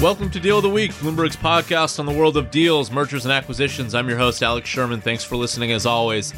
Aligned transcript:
Welcome 0.00 0.30
to 0.30 0.40
Deal 0.40 0.56
of 0.56 0.62
the 0.62 0.70
Week, 0.70 0.92
Bloomberg's 0.92 1.36
podcast 1.36 1.98
on 1.98 2.06
the 2.06 2.12
world 2.12 2.38
of 2.38 2.50
deals, 2.50 2.90
mergers, 2.90 3.26
and 3.26 3.32
acquisitions. 3.32 3.94
I'm 3.94 4.08
your 4.08 4.16
host, 4.16 4.42
Alex 4.42 4.66
Sherman. 4.66 5.02
Thanks 5.02 5.24
for 5.24 5.36
listening 5.36 5.72
as 5.72 5.84
always. 5.84 6.32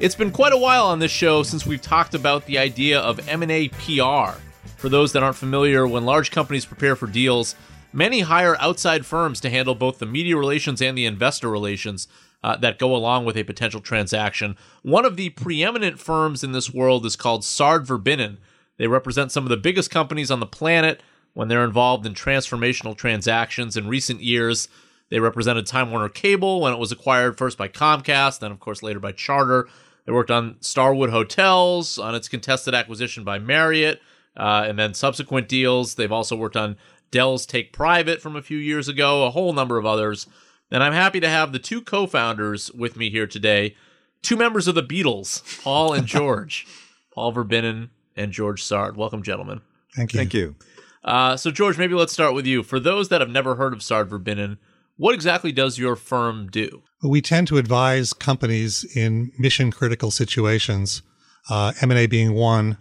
It's 0.00 0.16
been 0.16 0.32
quite 0.32 0.52
a 0.52 0.58
while 0.58 0.86
on 0.86 0.98
this 0.98 1.12
show 1.12 1.44
since 1.44 1.64
we've 1.64 1.80
talked 1.80 2.14
about 2.14 2.44
the 2.46 2.58
idea 2.58 2.98
of 2.98 3.28
M&A 3.28 3.68
PR. 3.68 4.36
For 4.76 4.88
those 4.88 5.12
that 5.12 5.22
aren't 5.22 5.36
familiar, 5.36 5.86
when 5.86 6.04
large 6.04 6.32
companies 6.32 6.64
prepare 6.64 6.96
for 6.96 7.06
deals, 7.06 7.54
many 7.92 8.18
hire 8.18 8.56
outside 8.58 9.06
firms 9.06 9.40
to 9.42 9.50
handle 9.50 9.76
both 9.76 10.00
the 10.00 10.06
media 10.06 10.36
relations 10.36 10.82
and 10.82 10.98
the 10.98 11.06
investor 11.06 11.48
relations 11.48 12.08
uh, 12.42 12.56
that 12.56 12.80
go 12.80 12.96
along 12.96 13.26
with 13.26 13.36
a 13.36 13.44
potential 13.44 13.80
transaction. 13.80 14.56
One 14.82 15.04
of 15.04 15.16
the 15.16 15.30
preeminent 15.30 16.00
firms 16.00 16.42
in 16.42 16.50
this 16.50 16.74
world 16.74 17.06
is 17.06 17.14
called 17.14 17.44
Sard 17.44 17.86
Verbinnen. 17.86 18.38
They 18.76 18.88
represent 18.88 19.30
some 19.30 19.44
of 19.44 19.50
the 19.50 19.56
biggest 19.56 19.88
companies 19.88 20.32
on 20.32 20.40
the 20.40 20.46
planet 20.46 21.00
when 21.34 21.48
they're 21.48 21.64
involved 21.64 22.06
in 22.06 22.14
transformational 22.14 22.96
transactions. 22.96 23.76
In 23.76 23.86
recent 23.86 24.22
years, 24.22 24.68
they 25.10 25.20
represented 25.20 25.66
Time 25.66 25.90
Warner 25.90 26.08
Cable 26.08 26.60
when 26.60 26.72
it 26.72 26.78
was 26.78 26.90
acquired 26.90 27.36
first 27.36 27.58
by 27.58 27.68
Comcast, 27.68 28.38
then, 28.38 28.50
of 28.50 28.60
course, 28.60 28.82
later 28.82 29.00
by 29.00 29.12
Charter. 29.12 29.68
They 30.06 30.12
worked 30.12 30.30
on 30.30 30.56
Starwood 30.60 31.10
Hotels, 31.10 31.98
on 31.98 32.14
its 32.14 32.28
contested 32.28 32.74
acquisition 32.74 33.24
by 33.24 33.38
Marriott, 33.38 34.00
uh, 34.36 34.64
and 34.66 34.78
then 34.78 34.94
subsequent 34.94 35.48
deals. 35.48 35.94
They've 35.94 36.12
also 36.12 36.36
worked 36.36 36.56
on 36.56 36.76
Dell's 37.10 37.46
Take 37.46 37.72
Private 37.72 38.20
from 38.20 38.36
a 38.36 38.42
few 38.42 38.58
years 38.58 38.88
ago, 38.88 39.26
a 39.26 39.30
whole 39.30 39.52
number 39.52 39.78
of 39.78 39.86
others. 39.86 40.26
And 40.70 40.82
I'm 40.82 40.92
happy 40.92 41.20
to 41.20 41.28
have 41.28 41.52
the 41.52 41.58
two 41.58 41.80
co 41.80 42.06
founders 42.06 42.70
with 42.72 42.96
me 42.96 43.10
here 43.10 43.26
today, 43.26 43.76
two 44.22 44.36
members 44.36 44.66
of 44.66 44.74
the 44.74 44.82
Beatles, 44.82 45.62
Paul 45.62 45.92
and 45.92 46.06
George, 46.08 46.66
Paul 47.12 47.32
Verbinnen 47.32 47.90
and 48.16 48.32
George 48.32 48.62
Sard. 48.62 48.96
Welcome, 48.96 49.22
gentlemen. 49.22 49.60
Thank 49.94 50.12
you. 50.12 50.18
Thank 50.18 50.34
you. 50.34 50.56
Uh, 51.04 51.36
so, 51.36 51.50
George, 51.50 51.76
maybe 51.76 51.94
let's 51.94 52.12
start 52.12 52.34
with 52.34 52.46
you. 52.46 52.62
For 52.62 52.80
those 52.80 53.10
that 53.10 53.20
have 53.20 53.30
never 53.30 53.56
heard 53.56 53.72
of 53.72 53.82
Sard 53.82 54.08
Verbinnen, 54.08 54.56
what 54.96 55.14
exactly 55.14 55.52
does 55.52 55.78
your 55.78 55.96
firm 55.96 56.48
do? 56.48 56.82
We 57.02 57.20
tend 57.20 57.48
to 57.48 57.58
advise 57.58 58.12
companies 58.12 58.84
in 58.96 59.32
mission 59.38 59.70
critical 59.70 60.10
situations, 60.10 61.02
uh, 61.50 61.72
M&A 61.82 62.06
being 62.06 62.32
one, 62.32 62.78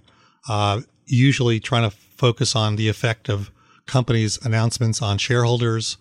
uh, 0.47 0.81
usually 1.05 1.59
trying 1.59 1.89
to 1.89 1.95
focus 1.95 2.55
on 2.55 2.77
the 2.77 2.87
effect 2.87 3.29
of 3.29 3.51
companies' 3.85 4.39
announcements 4.45 5.01
on 5.01 5.17
shareholders, 5.17 5.97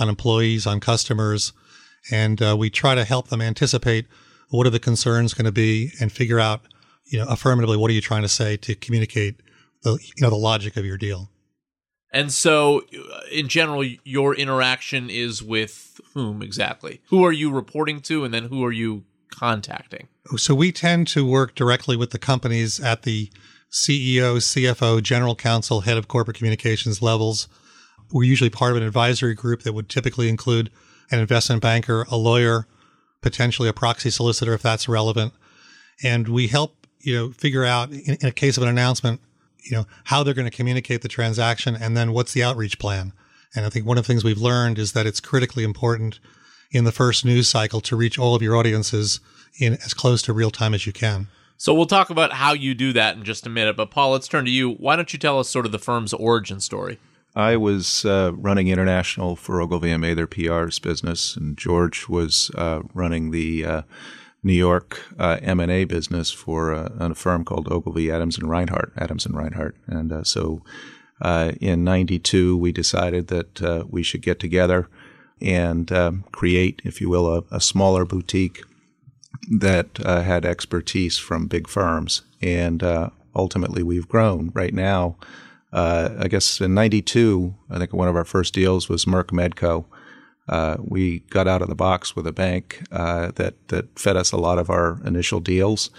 on 0.00 0.08
employees, 0.08 0.66
on 0.66 0.80
customers. 0.80 1.52
And 2.10 2.42
uh, 2.42 2.56
we 2.58 2.70
try 2.70 2.94
to 2.94 3.04
help 3.04 3.28
them 3.28 3.40
anticipate 3.40 4.06
what 4.48 4.66
are 4.66 4.70
the 4.70 4.80
concerns 4.80 5.34
going 5.34 5.44
to 5.44 5.52
be 5.52 5.92
and 6.00 6.10
figure 6.10 6.40
out, 6.40 6.62
you 7.06 7.18
know, 7.18 7.26
affirmatively, 7.28 7.76
what 7.76 7.90
are 7.90 7.94
you 7.94 8.00
trying 8.00 8.22
to 8.22 8.28
say 8.28 8.56
to 8.56 8.74
communicate 8.74 9.40
the, 9.82 9.92
you 9.92 10.22
know, 10.22 10.30
the 10.30 10.36
logic 10.36 10.76
of 10.76 10.84
your 10.84 10.96
deal. 10.96 11.29
And 12.12 12.32
so, 12.32 12.80
uh, 12.80 13.20
in 13.30 13.48
general, 13.48 13.84
your 14.04 14.34
interaction 14.34 15.10
is 15.10 15.42
with 15.42 16.00
whom 16.14 16.42
exactly? 16.42 17.00
Who 17.08 17.24
are 17.24 17.32
you 17.32 17.52
reporting 17.52 18.00
to, 18.02 18.24
and 18.24 18.34
then 18.34 18.44
who 18.44 18.64
are 18.64 18.72
you 18.72 19.04
contacting? 19.30 20.08
So 20.36 20.54
we 20.54 20.72
tend 20.72 21.06
to 21.08 21.24
work 21.24 21.54
directly 21.54 21.96
with 21.96 22.10
the 22.10 22.18
companies 22.18 22.80
at 22.80 23.02
the 23.02 23.30
CEO, 23.70 24.36
CFO, 24.38 25.02
general 25.02 25.36
counsel, 25.36 25.82
head 25.82 25.96
of 25.96 26.08
corporate 26.08 26.36
communications 26.36 27.00
levels. 27.00 27.48
We're 28.10 28.24
usually 28.24 28.50
part 28.50 28.72
of 28.72 28.78
an 28.78 28.82
advisory 28.82 29.34
group 29.34 29.62
that 29.62 29.72
would 29.72 29.88
typically 29.88 30.28
include 30.28 30.70
an 31.10 31.20
investment 31.20 31.62
banker, 31.62 32.06
a 32.10 32.16
lawyer, 32.16 32.66
potentially 33.22 33.68
a 33.68 33.72
proxy 33.72 34.10
solicitor 34.10 34.52
if 34.54 34.62
that's 34.62 34.88
relevant. 34.88 35.32
And 36.02 36.28
we 36.28 36.48
help, 36.48 36.86
you 36.98 37.14
know, 37.14 37.30
figure 37.30 37.64
out 37.64 37.90
in, 37.90 38.16
in 38.20 38.26
a 38.26 38.32
case 38.32 38.56
of 38.56 38.64
an 38.64 38.68
announcement, 38.68 39.20
you 39.64 39.76
know, 39.76 39.86
how 40.04 40.22
they're 40.22 40.34
going 40.34 40.50
to 40.50 40.56
communicate 40.56 41.02
the 41.02 41.08
transaction 41.08 41.76
and 41.76 41.96
then 41.96 42.12
what's 42.12 42.32
the 42.32 42.42
outreach 42.42 42.78
plan. 42.78 43.12
And 43.54 43.66
I 43.66 43.68
think 43.68 43.86
one 43.86 43.98
of 43.98 44.04
the 44.04 44.12
things 44.12 44.24
we've 44.24 44.38
learned 44.38 44.78
is 44.78 44.92
that 44.92 45.06
it's 45.06 45.20
critically 45.20 45.64
important 45.64 46.20
in 46.70 46.84
the 46.84 46.92
first 46.92 47.24
news 47.24 47.48
cycle 47.48 47.80
to 47.80 47.96
reach 47.96 48.18
all 48.18 48.34
of 48.34 48.42
your 48.42 48.56
audiences 48.56 49.20
in 49.58 49.74
as 49.74 49.94
close 49.94 50.22
to 50.22 50.32
real 50.32 50.50
time 50.50 50.74
as 50.74 50.86
you 50.86 50.92
can. 50.92 51.28
So 51.56 51.74
we'll 51.74 51.86
talk 51.86 52.08
about 52.08 52.32
how 52.32 52.52
you 52.52 52.74
do 52.74 52.92
that 52.94 53.16
in 53.16 53.24
just 53.24 53.46
a 53.46 53.50
minute. 53.50 53.76
But 53.76 53.90
Paul, 53.90 54.12
let's 54.12 54.28
turn 54.28 54.44
to 54.46 54.50
you. 54.50 54.72
Why 54.74 54.96
don't 54.96 55.12
you 55.12 55.18
tell 55.18 55.38
us 55.38 55.48
sort 55.48 55.66
of 55.66 55.72
the 55.72 55.78
firm's 55.78 56.14
origin 56.14 56.60
story? 56.60 56.98
I 57.36 57.56
was 57.56 58.04
uh, 58.04 58.32
running 58.34 58.68
international 58.68 59.36
for 59.36 59.60
Ogilvy 59.60 59.90
and 59.90 60.00
Mather 60.00 60.26
PR's 60.26 60.78
business, 60.78 61.36
and 61.36 61.56
George 61.56 62.08
was 62.08 62.50
uh, 62.56 62.82
running 62.94 63.30
the 63.30 63.64
uh, 63.64 63.82
New 64.42 64.54
York 64.54 65.00
uh, 65.18 65.38
M&A 65.42 65.84
business 65.84 66.30
for 66.30 66.72
uh, 66.72 66.88
a 66.98 67.14
firm 67.14 67.44
called 67.44 67.70
Ogilvy 67.70 68.10
Adams 68.10 68.38
and 68.38 68.48
Rinehart, 68.48 68.90
Adams 68.96 69.26
and 69.26 69.34
Rinehart. 69.34 69.74
And 69.86 70.12
uh, 70.12 70.24
so 70.24 70.62
in 71.22 71.84
92, 71.84 72.56
we 72.56 72.72
decided 72.72 73.28
that 73.28 73.86
we 73.90 74.02
should 74.02 74.22
get 74.22 74.40
together 74.40 74.88
and 75.40 75.90
um, 75.92 76.24
create, 76.32 76.80
if 76.84 77.00
you 77.00 77.08
will, 77.08 77.34
a, 77.34 77.42
a 77.50 77.60
smaller 77.60 78.04
boutique 78.04 78.62
that 79.50 80.04
uh, 80.04 80.22
had 80.22 80.44
expertise 80.44 81.18
from 81.18 81.46
big 81.46 81.68
firms. 81.68 82.22
And 82.42 82.82
uh, 82.82 83.10
ultimately, 83.34 83.82
we've 83.82 84.08
grown. 84.08 84.50
Right 84.54 84.74
now, 84.74 85.16
uh, 85.72 86.10
I 86.18 86.28
guess 86.28 86.60
in 86.60 86.74
92, 86.74 87.54
I 87.70 87.78
think 87.78 87.92
one 87.92 88.08
of 88.08 88.16
our 88.16 88.24
first 88.24 88.54
deals 88.54 88.88
was 88.88 89.04
Merck 89.04 89.26
Medco. 89.26 89.86
Uh, 90.50 90.76
we 90.80 91.20
got 91.30 91.46
out 91.48 91.62
of 91.62 91.68
the 91.68 91.74
box 91.76 92.14
with 92.14 92.26
a 92.26 92.32
bank 92.32 92.82
uh, 92.90 93.30
that, 93.36 93.54
that 93.68 93.98
fed 93.98 94.16
us 94.16 94.32
a 94.32 94.36
lot 94.36 94.58
of 94.58 94.68
our 94.68 95.00
initial 95.04 95.40
deals. 95.40 95.90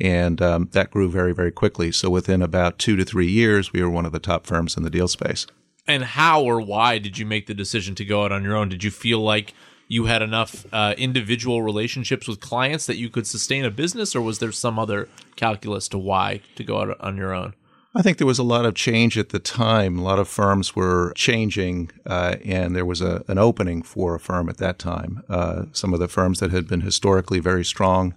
And 0.00 0.40
um, 0.40 0.68
that 0.72 0.90
grew 0.90 1.10
very, 1.10 1.34
very 1.34 1.50
quickly. 1.50 1.90
So 1.90 2.08
within 2.08 2.40
about 2.40 2.78
two 2.78 2.96
to 2.96 3.04
three 3.04 3.30
years, 3.30 3.72
we 3.72 3.82
were 3.82 3.90
one 3.90 4.06
of 4.06 4.12
the 4.12 4.20
top 4.20 4.46
firms 4.46 4.76
in 4.76 4.84
the 4.84 4.90
deal 4.90 5.08
space. 5.08 5.46
And 5.88 6.04
how 6.04 6.42
or 6.42 6.60
why 6.60 6.98
did 6.98 7.18
you 7.18 7.26
make 7.26 7.46
the 7.46 7.54
decision 7.54 7.94
to 7.96 8.04
go 8.04 8.24
out 8.24 8.32
on 8.32 8.44
your 8.44 8.56
own? 8.56 8.68
Did 8.68 8.84
you 8.84 8.90
feel 8.90 9.20
like 9.20 9.54
you 9.88 10.06
had 10.06 10.22
enough 10.22 10.66
uh, 10.72 10.94
individual 10.98 11.62
relationships 11.62 12.28
with 12.28 12.40
clients 12.40 12.86
that 12.86 12.96
you 12.96 13.08
could 13.08 13.26
sustain 13.26 13.64
a 13.64 13.70
business, 13.70 14.14
or 14.16 14.20
was 14.20 14.38
there 14.38 14.52
some 14.52 14.78
other 14.78 15.08
calculus 15.36 15.88
to 15.88 15.98
why 15.98 16.40
to 16.56 16.64
go 16.64 16.80
out 16.80 17.00
on 17.00 17.16
your 17.16 17.32
own? 17.32 17.54
I 17.96 18.02
think 18.02 18.18
there 18.18 18.26
was 18.26 18.38
a 18.38 18.44
lot 18.44 18.66
of 18.66 18.74
change 18.74 19.16
at 19.16 19.30
the 19.30 19.38
time. 19.38 19.98
A 19.98 20.02
lot 20.02 20.18
of 20.18 20.28
firms 20.28 20.76
were 20.76 21.12
changing, 21.14 21.90
uh, 22.04 22.36
and 22.44 22.76
there 22.76 22.84
was 22.84 23.00
a, 23.00 23.24
an 23.26 23.38
opening 23.38 23.82
for 23.82 24.14
a 24.14 24.20
firm 24.20 24.50
at 24.50 24.58
that 24.58 24.78
time. 24.78 25.22
Uh, 25.30 25.64
some 25.72 25.94
of 25.94 26.00
the 26.00 26.08
firms 26.08 26.40
that 26.40 26.50
had 26.50 26.68
been 26.68 26.82
historically 26.82 27.40
very 27.40 27.64
strong 27.64 28.14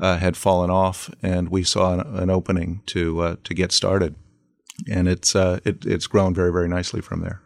uh, 0.00 0.18
had 0.18 0.36
fallen 0.36 0.68
off, 0.68 1.14
and 1.22 1.48
we 1.48 1.62
saw 1.62 1.94
an, 1.94 2.00
an 2.00 2.30
opening 2.30 2.82
to 2.86 3.20
uh, 3.20 3.36
to 3.44 3.54
get 3.54 3.70
started. 3.70 4.16
And 4.90 5.06
it's 5.06 5.36
uh, 5.36 5.60
it, 5.64 5.86
it's 5.86 6.08
grown 6.08 6.34
very 6.34 6.52
very 6.52 6.68
nicely 6.68 7.00
from 7.00 7.20
there 7.20 7.40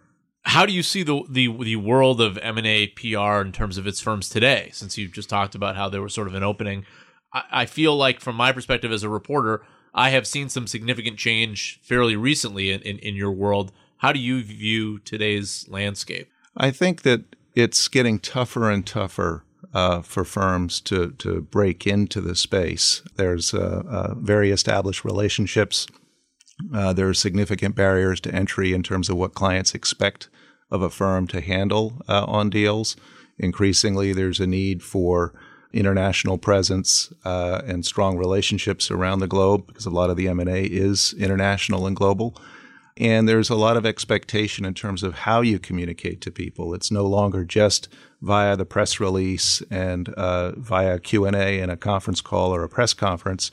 how 0.44 0.66
do 0.66 0.72
you 0.72 0.82
see 0.82 1.02
the, 1.02 1.22
the 1.28 1.48
the 1.62 1.76
world 1.76 2.20
of 2.20 2.38
M 2.38 2.58
and 2.58 2.66
A 2.66 2.88
PR 2.88 3.40
in 3.40 3.50
terms 3.50 3.78
of 3.78 3.86
its 3.86 4.00
firms 4.00 4.28
today? 4.28 4.70
Since 4.72 4.98
you 4.98 5.08
just 5.08 5.28
talked 5.30 5.54
about 5.54 5.74
how 5.74 5.88
there 5.88 6.02
was 6.02 6.12
sort 6.12 6.28
of 6.28 6.34
an 6.34 6.42
opening, 6.42 6.84
I, 7.32 7.42
I, 7.50 7.66
feel 7.66 7.96
like 7.96 8.20
from 8.20 8.36
my 8.36 8.52
perspective 8.52 8.92
as 8.92 9.02
a 9.02 9.08
reporter, 9.08 9.64
I 9.94 10.10
have 10.10 10.26
seen 10.26 10.48
some 10.48 10.66
significant 10.66 11.18
change 11.18 11.80
fairly 11.82 12.16
recently 12.16 12.72
in, 12.72 12.82
in, 12.82 12.98
in 12.98 13.14
your 13.14 13.30
world. 13.30 13.72
How 13.98 14.12
do 14.12 14.18
you 14.18 14.42
view 14.42 14.98
today's 14.98 15.66
landscape? 15.68 16.28
I 16.56 16.70
think 16.70 17.02
that 17.02 17.36
it's 17.54 17.86
getting 17.88 18.18
tougher 18.18 18.70
and 18.70 18.84
tougher 18.86 19.44
uh, 19.72 20.02
for 20.02 20.24
firms 20.24 20.80
to 20.80 21.10
to 21.12 21.42
break 21.42 21.86
into 21.86 22.20
the 22.20 22.34
space. 22.34 23.02
There's 23.16 23.54
uh, 23.54 23.82
uh, 23.88 24.14
very 24.14 24.50
established 24.50 25.04
relationships. 25.04 25.86
Uh, 26.72 26.92
there 26.92 27.08
are 27.08 27.14
significant 27.14 27.74
barriers 27.74 28.20
to 28.20 28.34
entry 28.34 28.72
in 28.72 28.82
terms 28.82 29.08
of 29.08 29.16
what 29.16 29.34
clients 29.34 29.74
expect 29.74 30.28
of 30.70 30.82
a 30.82 30.90
firm 30.90 31.26
to 31.28 31.40
handle 31.40 32.02
uh, 32.08 32.24
on 32.26 32.50
deals. 32.50 32.96
Increasingly, 33.38 34.12
there's 34.12 34.38
a 34.38 34.46
need 34.46 34.82
for 34.82 35.34
international 35.74 36.38
presence 36.38 37.12
uh, 37.24 37.60
and 37.66 37.84
strong 37.84 38.16
relationships 38.16 38.90
around 38.90 39.18
the 39.18 39.26
globe 39.26 39.66
because 39.66 39.86
a 39.86 39.90
lot 39.90 40.10
of 40.10 40.16
the 40.16 40.28
M&A 40.28 40.64
is 40.64 41.14
international 41.18 41.86
and 41.86 41.96
global. 41.96 42.36
And 42.96 43.28
there's 43.28 43.50
a 43.50 43.56
lot 43.56 43.76
of 43.76 43.84
expectation 43.84 44.64
in 44.64 44.72
terms 44.72 45.02
of 45.02 45.14
how 45.14 45.40
you 45.40 45.58
communicate 45.58 46.20
to 46.22 46.30
people. 46.30 46.74
It's 46.74 46.92
no 46.92 47.04
longer 47.04 47.44
just 47.44 47.88
via 48.22 48.56
the 48.56 48.64
press 48.64 49.00
release 49.00 49.62
and 49.68 50.08
uh, 50.10 50.52
via 50.52 51.00
Q&A 51.00 51.60
and 51.60 51.72
a 51.72 51.76
conference 51.76 52.20
call 52.20 52.54
or 52.54 52.62
a 52.62 52.68
press 52.68 52.94
conference 52.94 53.50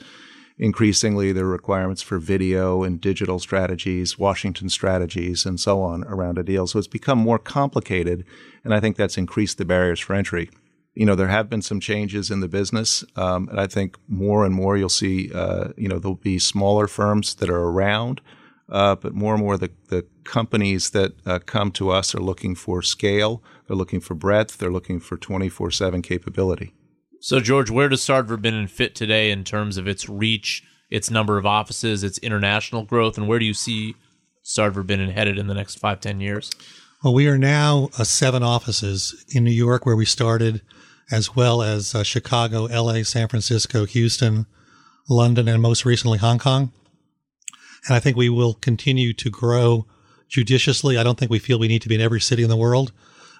increasingly 0.58 1.32
there 1.32 1.44
are 1.44 1.48
requirements 1.48 2.02
for 2.02 2.18
video 2.18 2.84
and 2.84 3.00
digital 3.00 3.40
strategies, 3.40 4.16
Washington 4.16 4.68
strategies, 4.68 5.44
and 5.44 5.58
so 5.58 5.82
on 5.82 6.04
around 6.04 6.38
a 6.38 6.42
deal. 6.42 6.66
So 6.66 6.78
it's 6.78 6.86
become 6.86 7.18
more 7.18 7.38
complicated, 7.38 8.24
and 8.64 8.72
I 8.72 8.78
think 8.78 8.96
that's 8.96 9.18
increased 9.18 9.58
the 9.58 9.64
barriers 9.64 9.98
for 9.98 10.14
entry. 10.14 10.50
You 10.94 11.06
know, 11.06 11.14
there 11.14 11.28
have 11.28 11.48
been 11.48 11.62
some 11.62 11.80
changes 11.80 12.30
in 12.30 12.40
the 12.40 12.48
business, 12.48 13.04
um, 13.16 13.48
and 13.48 13.58
I 13.58 13.66
think 13.66 13.96
more 14.08 14.44
and 14.44 14.54
more 14.54 14.76
you'll 14.76 14.90
see, 14.90 15.32
uh, 15.32 15.68
you 15.76 15.88
know, 15.88 15.98
there'll 15.98 16.16
be 16.16 16.38
smaller 16.38 16.86
firms 16.86 17.34
that 17.36 17.48
are 17.48 17.62
around, 17.62 18.20
uh, 18.68 18.96
but 18.96 19.14
more 19.14 19.34
and 19.34 19.42
more 19.42 19.56
the, 19.56 19.70
the 19.88 20.04
companies 20.24 20.90
that 20.90 21.14
uh, 21.26 21.38
come 21.38 21.70
to 21.72 21.90
us 21.90 22.14
are 22.14 22.20
looking 22.20 22.54
for 22.54 22.82
scale, 22.82 23.42
they're 23.66 23.76
looking 23.76 24.00
for 24.00 24.14
breadth, 24.14 24.58
they're 24.58 24.70
looking 24.70 25.00
for 25.00 25.16
24 25.16 25.70
7 25.70 26.02
capability. 26.02 26.74
So, 27.20 27.38
George, 27.38 27.70
where 27.70 27.88
does 27.88 28.02
Sard 28.02 28.26
Verbinnen 28.26 28.68
fit 28.68 28.94
today 28.94 29.30
in 29.30 29.44
terms 29.44 29.76
of 29.76 29.86
its 29.86 30.08
reach, 30.08 30.64
its 30.90 31.10
number 31.10 31.38
of 31.38 31.46
offices, 31.46 32.02
its 32.02 32.18
international 32.18 32.82
growth, 32.82 33.16
and 33.16 33.28
where 33.28 33.38
do 33.38 33.44
you 33.44 33.54
see 33.54 33.94
Sard 34.42 34.74
Verbinnen 34.74 35.12
headed 35.12 35.38
in 35.38 35.46
the 35.46 35.54
next 35.54 35.78
five, 35.78 36.00
ten 36.00 36.20
years? 36.20 36.50
Well, 37.02 37.14
we 37.14 37.26
are 37.26 37.38
now 37.38 37.88
uh, 37.98 38.04
seven 38.04 38.44
offices 38.44 39.24
in 39.34 39.42
New 39.42 39.50
York, 39.50 39.84
where 39.84 39.96
we 39.96 40.04
started, 40.04 40.62
as 41.10 41.34
well 41.34 41.60
as 41.60 41.96
uh, 41.96 42.04
Chicago, 42.04 42.66
LA, 42.66 43.02
San 43.02 43.26
Francisco, 43.26 43.86
Houston, 43.86 44.46
London, 45.08 45.48
and 45.48 45.60
most 45.60 45.84
recently 45.84 46.18
Hong 46.18 46.38
Kong. 46.38 46.72
And 47.88 47.96
I 47.96 47.98
think 47.98 48.16
we 48.16 48.28
will 48.28 48.54
continue 48.54 49.12
to 49.14 49.30
grow 49.30 49.84
judiciously. 50.28 50.96
I 50.96 51.02
don't 51.02 51.18
think 51.18 51.32
we 51.32 51.40
feel 51.40 51.58
we 51.58 51.66
need 51.66 51.82
to 51.82 51.88
be 51.88 51.96
in 51.96 52.00
every 52.00 52.20
city 52.20 52.44
in 52.44 52.48
the 52.48 52.56
world. 52.56 52.92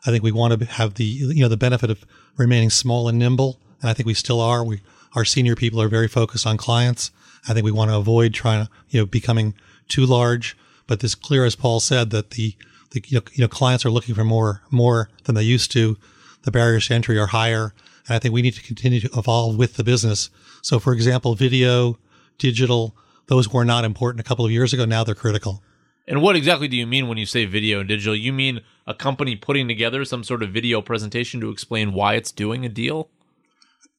I 0.04 0.10
think 0.10 0.24
we 0.24 0.32
want 0.32 0.58
to 0.58 0.66
have 0.66 0.94
the 0.94 1.04
you 1.04 1.42
know 1.42 1.48
the 1.48 1.56
benefit 1.56 1.88
of 1.88 2.04
remaining 2.36 2.70
small 2.70 3.06
and 3.06 3.16
nimble, 3.16 3.60
and 3.80 3.88
I 3.88 3.94
think 3.94 4.08
we 4.08 4.14
still 4.14 4.40
are. 4.40 4.64
We 4.64 4.80
our 5.14 5.24
senior 5.24 5.54
people 5.54 5.80
are 5.80 5.88
very 5.88 6.08
focused 6.08 6.48
on 6.48 6.56
clients. 6.56 7.12
I 7.48 7.54
think 7.54 7.64
we 7.64 7.70
want 7.70 7.92
to 7.92 7.96
avoid 7.96 8.34
trying 8.34 8.66
to 8.66 8.72
you 8.88 9.00
know 9.00 9.06
becoming 9.06 9.54
too 9.86 10.04
large. 10.04 10.56
But 10.88 11.04
it's 11.04 11.14
clear, 11.14 11.44
as 11.44 11.54
Paul 11.54 11.78
said, 11.78 12.10
that 12.10 12.30
the 12.30 12.56
the 12.92 13.02
you 13.06 13.18
know, 13.18 13.24
you 13.32 13.42
know 13.42 13.48
clients 13.48 13.84
are 13.84 13.90
looking 13.90 14.14
for 14.14 14.24
more 14.24 14.62
more 14.70 15.08
than 15.24 15.34
they 15.34 15.42
used 15.42 15.72
to. 15.72 15.96
The 16.42 16.50
barriers 16.50 16.88
to 16.88 16.94
entry 16.94 17.18
are 17.18 17.28
higher, 17.28 17.74
and 18.06 18.16
I 18.16 18.18
think 18.18 18.34
we 18.34 18.42
need 18.42 18.54
to 18.54 18.62
continue 18.62 19.00
to 19.00 19.10
evolve 19.16 19.56
with 19.56 19.74
the 19.74 19.84
business. 19.84 20.30
So, 20.60 20.78
for 20.78 20.92
example, 20.92 21.34
video, 21.34 21.98
digital, 22.38 22.96
those 23.26 23.52
were 23.52 23.64
not 23.64 23.84
important 23.84 24.20
a 24.20 24.28
couple 24.28 24.44
of 24.44 24.50
years 24.50 24.72
ago. 24.72 24.84
Now 24.84 25.04
they're 25.04 25.14
critical. 25.14 25.62
And 26.06 26.20
what 26.20 26.34
exactly 26.34 26.66
do 26.66 26.76
you 26.76 26.86
mean 26.86 27.06
when 27.06 27.18
you 27.18 27.26
say 27.26 27.44
video 27.44 27.78
and 27.78 27.88
digital? 27.88 28.16
You 28.16 28.32
mean 28.32 28.60
a 28.86 28.94
company 28.94 29.36
putting 29.36 29.68
together 29.68 30.04
some 30.04 30.24
sort 30.24 30.42
of 30.42 30.50
video 30.50 30.82
presentation 30.82 31.40
to 31.40 31.50
explain 31.50 31.92
why 31.92 32.14
it's 32.14 32.32
doing 32.32 32.64
a 32.64 32.68
deal? 32.68 33.08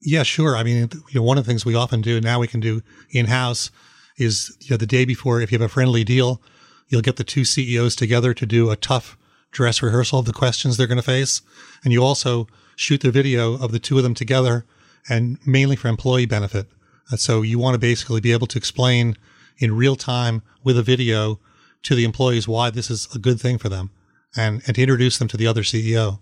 Yeah, 0.01 0.23
sure. 0.23 0.57
I 0.57 0.63
mean, 0.63 0.89
you 1.09 1.19
know, 1.19 1.23
one 1.23 1.37
of 1.37 1.45
the 1.45 1.49
things 1.49 1.65
we 1.65 1.75
often 1.75 2.01
do 2.01 2.19
now 2.19 2.39
we 2.39 2.47
can 2.47 2.59
do 2.59 2.81
in 3.11 3.27
house 3.27 3.71
is 4.17 4.55
you 4.59 4.71
know 4.71 4.77
the 4.77 4.85
day 4.85 5.05
before 5.05 5.41
if 5.41 5.51
you 5.51 5.57
have 5.57 5.65
a 5.65 5.73
friendly 5.73 6.03
deal, 6.03 6.41
you'll 6.87 7.01
get 7.01 7.15
the 7.15 7.23
two 7.23 7.45
CEOs 7.45 7.95
together 7.95 8.33
to 8.33 8.45
do 8.45 8.69
a 8.69 8.75
tough 8.75 9.17
dress 9.51 9.81
rehearsal 9.81 10.19
of 10.19 10.25
the 10.25 10.33
questions 10.33 10.77
they're 10.77 10.87
going 10.87 10.97
to 10.97 11.03
face, 11.03 11.41
and 11.83 11.93
you 11.93 12.03
also 12.03 12.47
shoot 12.75 13.01
the 13.01 13.11
video 13.11 13.53
of 13.53 13.71
the 13.71 13.79
two 13.79 13.97
of 13.97 14.03
them 14.03 14.13
together, 14.13 14.65
and 15.09 15.37
mainly 15.45 15.75
for 15.75 15.87
employee 15.87 16.25
benefit. 16.25 16.67
So 17.15 17.41
you 17.41 17.59
want 17.59 17.75
to 17.75 17.79
basically 17.79 18.21
be 18.21 18.31
able 18.31 18.47
to 18.47 18.57
explain 18.57 19.17
in 19.57 19.75
real 19.75 19.95
time 19.95 20.41
with 20.63 20.77
a 20.77 20.83
video 20.83 21.39
to 21.83 21.95
the 21.95 22.05
employees 22.05 22.47
why 22.47 22.69
this 22.69 22.89
is 22.89 23.07
a 23.13 23.19
good 23.19 23.39
thing 23.39 23.57
for 23.57 23.69
them 23.69 23.91
and, 24.35 24.63
and 24.65 24.75
to 24.75 24.81
introduce 24.81 25.17
them 25.17 25.27
to 25.27 25.37
the 25.37 25.47
other 25.47 25.61
CEO. 25.61 26.19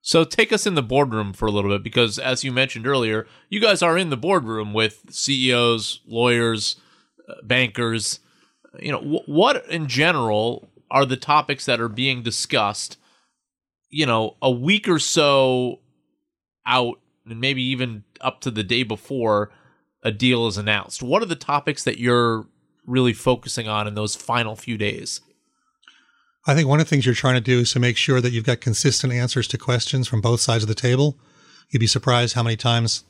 So 0.00 0.24
take 0.24 0.52
us 0.52 0.66
in 0.66 0.74
the 0.74 0.82
boardroom 0.82 1.32
for 1.32 1.46
a 1.46 1.50
little 1.50 1.70
bit 1.70 1.84
because, 1.84 2.18
as 2.18 2.42
you 2.42 2.50
mentioned 2.50 2.86
earlier, 2.86 3.26
you 3.48 3.60
guys 3.60 3.82
are 3.82 3.96
in 3.96 4.10
the 4.10 4.16
boardroom 4.16 4.72
with 4.72 5.04
CEOs, 5.10 6.00
lawyers, 6.06 6.76
uh, 7.28 7.34
bankers. 7.44 8.18
You 8.78 8.92
know, 8.92 9.00
wh- 9.00 9.28
what 9.28 9.66
in 9.68 9.86
general 9.86 10.68
are 10.90 11.04
the 11.04 11.16
topics 11.16 11.66
that 11.66 11.80
are 11.80 11.88
being 11.88 12.22
discussed? 12.22 12.98
You 13.90 14.06
know, 14.06 14.36
a 14.40 14.50
week 14.50 14.88
or 14.88 14.98
so 14.98 15.80
out, 16.66 16.98
and 17.28 17.40
maybe 17.40 17.62
even 17.62 18.04
up 18.20 18.40
to 18.42 18.50
the 18.50 18.62
day 18.62 18.82
before 18.82 19.50
a 20.02 20.10
deal 20.10 20.46
is 20.46 20.56
announced. 20.56 21.02
What 21.02 21.22
are 21.22 21.26
the 21.26 21.36
topics 21.36 21.84
that 21.84 21.98
you're 21.98 22.46
really 22.86 23.12
focusing 23.12 23.68
on 23.68 23.86
in 23.86 23.94
those 23.94 24.16
final 24.16 24.56
few 24.56 24.76
days? 24.76 25.20
I 26.44 26.54
think 26.54 26.66
one 26.66 26.80
of 26.80 26.86
the 26.86 26.90
things 26.90 27.06
you're 27.06 27.14
trying 27.14 27.36
to 27.36 27.40
do 27.40 27.60
is 27.60 27.72
to 27.72 27.80
make 27.80 27.96
sure 27.96 28.20
that 28.20 28.32
you've 28.32 28.44
got 28.44 28.60
consistent 28.60 29.12
answers 29.12 29.46
to 29.48 29.58
questions 29.58 30.08
from 30.08 30.20
both 30.20 30.40
sides 30.40 30.64
of 30.64 30.68
the 30.68 30.74
table. 30.74 31.16
You'd 31.70 31.78
be 31.78 31.86
surprised 31.86 32.34
how 32.34 32.42
many 32.42 32.56
times, 32.56 33.04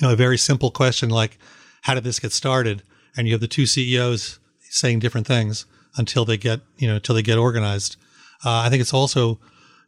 you 0.00 0.06
know, 0.06 0.12
a 0.12 0.16
very 0.16 0.36
simple 0.36 0.72
question 0.72 1.10
like, 1.10 1.38
how 1.82 1.94
did 1.94 2.02
this 2.04 2.18
get 2.18 2.32
started? 2.32 2.82
And 3.16 3.28
you 3.28 3.34
have 3.34 3.40
the 3.40 3.48
two 3.48 3.66
CEOs 3.66 4.40
saying 4.70 5.00
different 5.00 5.26
things 5.26 5.66
until 5.96 6.24
they 6.24 6.36
get, 6.36 6.60
you 6.78 6.88
know, 6.88 6.94
until 6.94 7.14
they 7.14 7.22
get 7.22 7.36
organized. 7.36 7.96
Uh, 8.44 8.62
I 8.64 8.70
think 8.70 8.80
it's 8.80 8.94
also, 8.94 9.38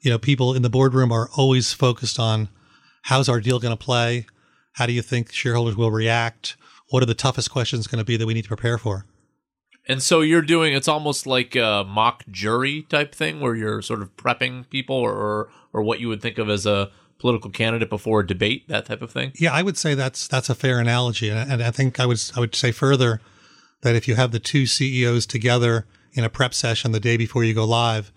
you 0.03 0.11
know, 0.11 0.19
people 0.19 0.55
in 0.55 0.63
the 0.63 0.69
boardroom 0.69 1.13
are 1.13 1.31
always 1.37 1.73
focused 1.73 2.19
on 2.19 2.49
how's 3.03 3.29
our 3.29 3.41
deal 3.41 3.59
going 3.59 3.77
to 3.77 3.83
play? 3.83 4.27
How 4.73 4.87
do 4.87 4.93
you 4.93 5.03
think 5.03 5.33
shareholders 5.33 5.77
will 5.77 5.91
react? 5.91 6.57
What 6.91 7.03
are 7.03 7.07
the 7.07 7.15
toughest 7.15 7.51
questions 7.51 7.87
going 7.87 8.01
to 8.01 8.05
be 8.05 8.17
that 8.17 8.27
we 8.27 8.35
need 8.35 8.43
to 8.43 8.49
prepare 8.49 8.77
for? 8.77 9.07
And 9.87 10.03
so 10.03 10.21
you're 10.21 10.43
doing 10.43 10.75
it's 10.75 10.89
almost 10.89 11.27
like 11.27 11.57
a 11.57 11.85
mock 11.87 12.25
jury 12.31 12.83
type 12.83 13.15
thing 13.15 13.41
where 13.41 13.55
you're 13.55 13.83
sort 13.83 14.03
of 14.03 14.17
prepping 14.17 14.69
people 14.71 14.97
or 14.97 15.51
or 15.73 15.83
what 15.83 16.01
you 16.01 16.09
would 16.09 16.23
think 16.23 16.39
of 16.39 16.49
as 16.49 16.67
a 16.67 16.91
political 17.19 17.51
candidate 17.51 17.89
before 17.89 18.21
a 18.21 18.27
debate, 18.27 18.69
that 18.69 18.85
type 18.85 19.03
of 19.03 19.11
thing. 19.11 19.33
Yeah, 19.37 19.53
I 19.53 19.63
would 19.63 19.77
say 19.77 19.95
that's 19.95 20.29
that's 20.29 20.51
a 20.51 20.55
fair 20.55 20.79
analogy, 20.79 21.29
and, 21.31 21.51
and 21.51 21.63
I 21.63 21.71
think 21.71 21.99
I 21.99 22.07
would 22.07 22.21
I 22.37 22.41
would 22.41 22.55
say 22.55 22.71
further 22.71 23.21
that 23.83 23.95
if 23.95 24.09
you 24.09 24.15
have 24.15 24.33
the 24.33 24.39
two 24.39 24.67
CEOs 24.67 25.27
together 25.27 25.87
in 26.13 26.25
a 26.25 26.31
prep 26.31 26.55
session 26.55 26.93
the 26.93 27.01
day 27.01 27.17
before 27.17 27.45
you 27.45 27.55
go 27.55 27.65
live, 27.65 28.13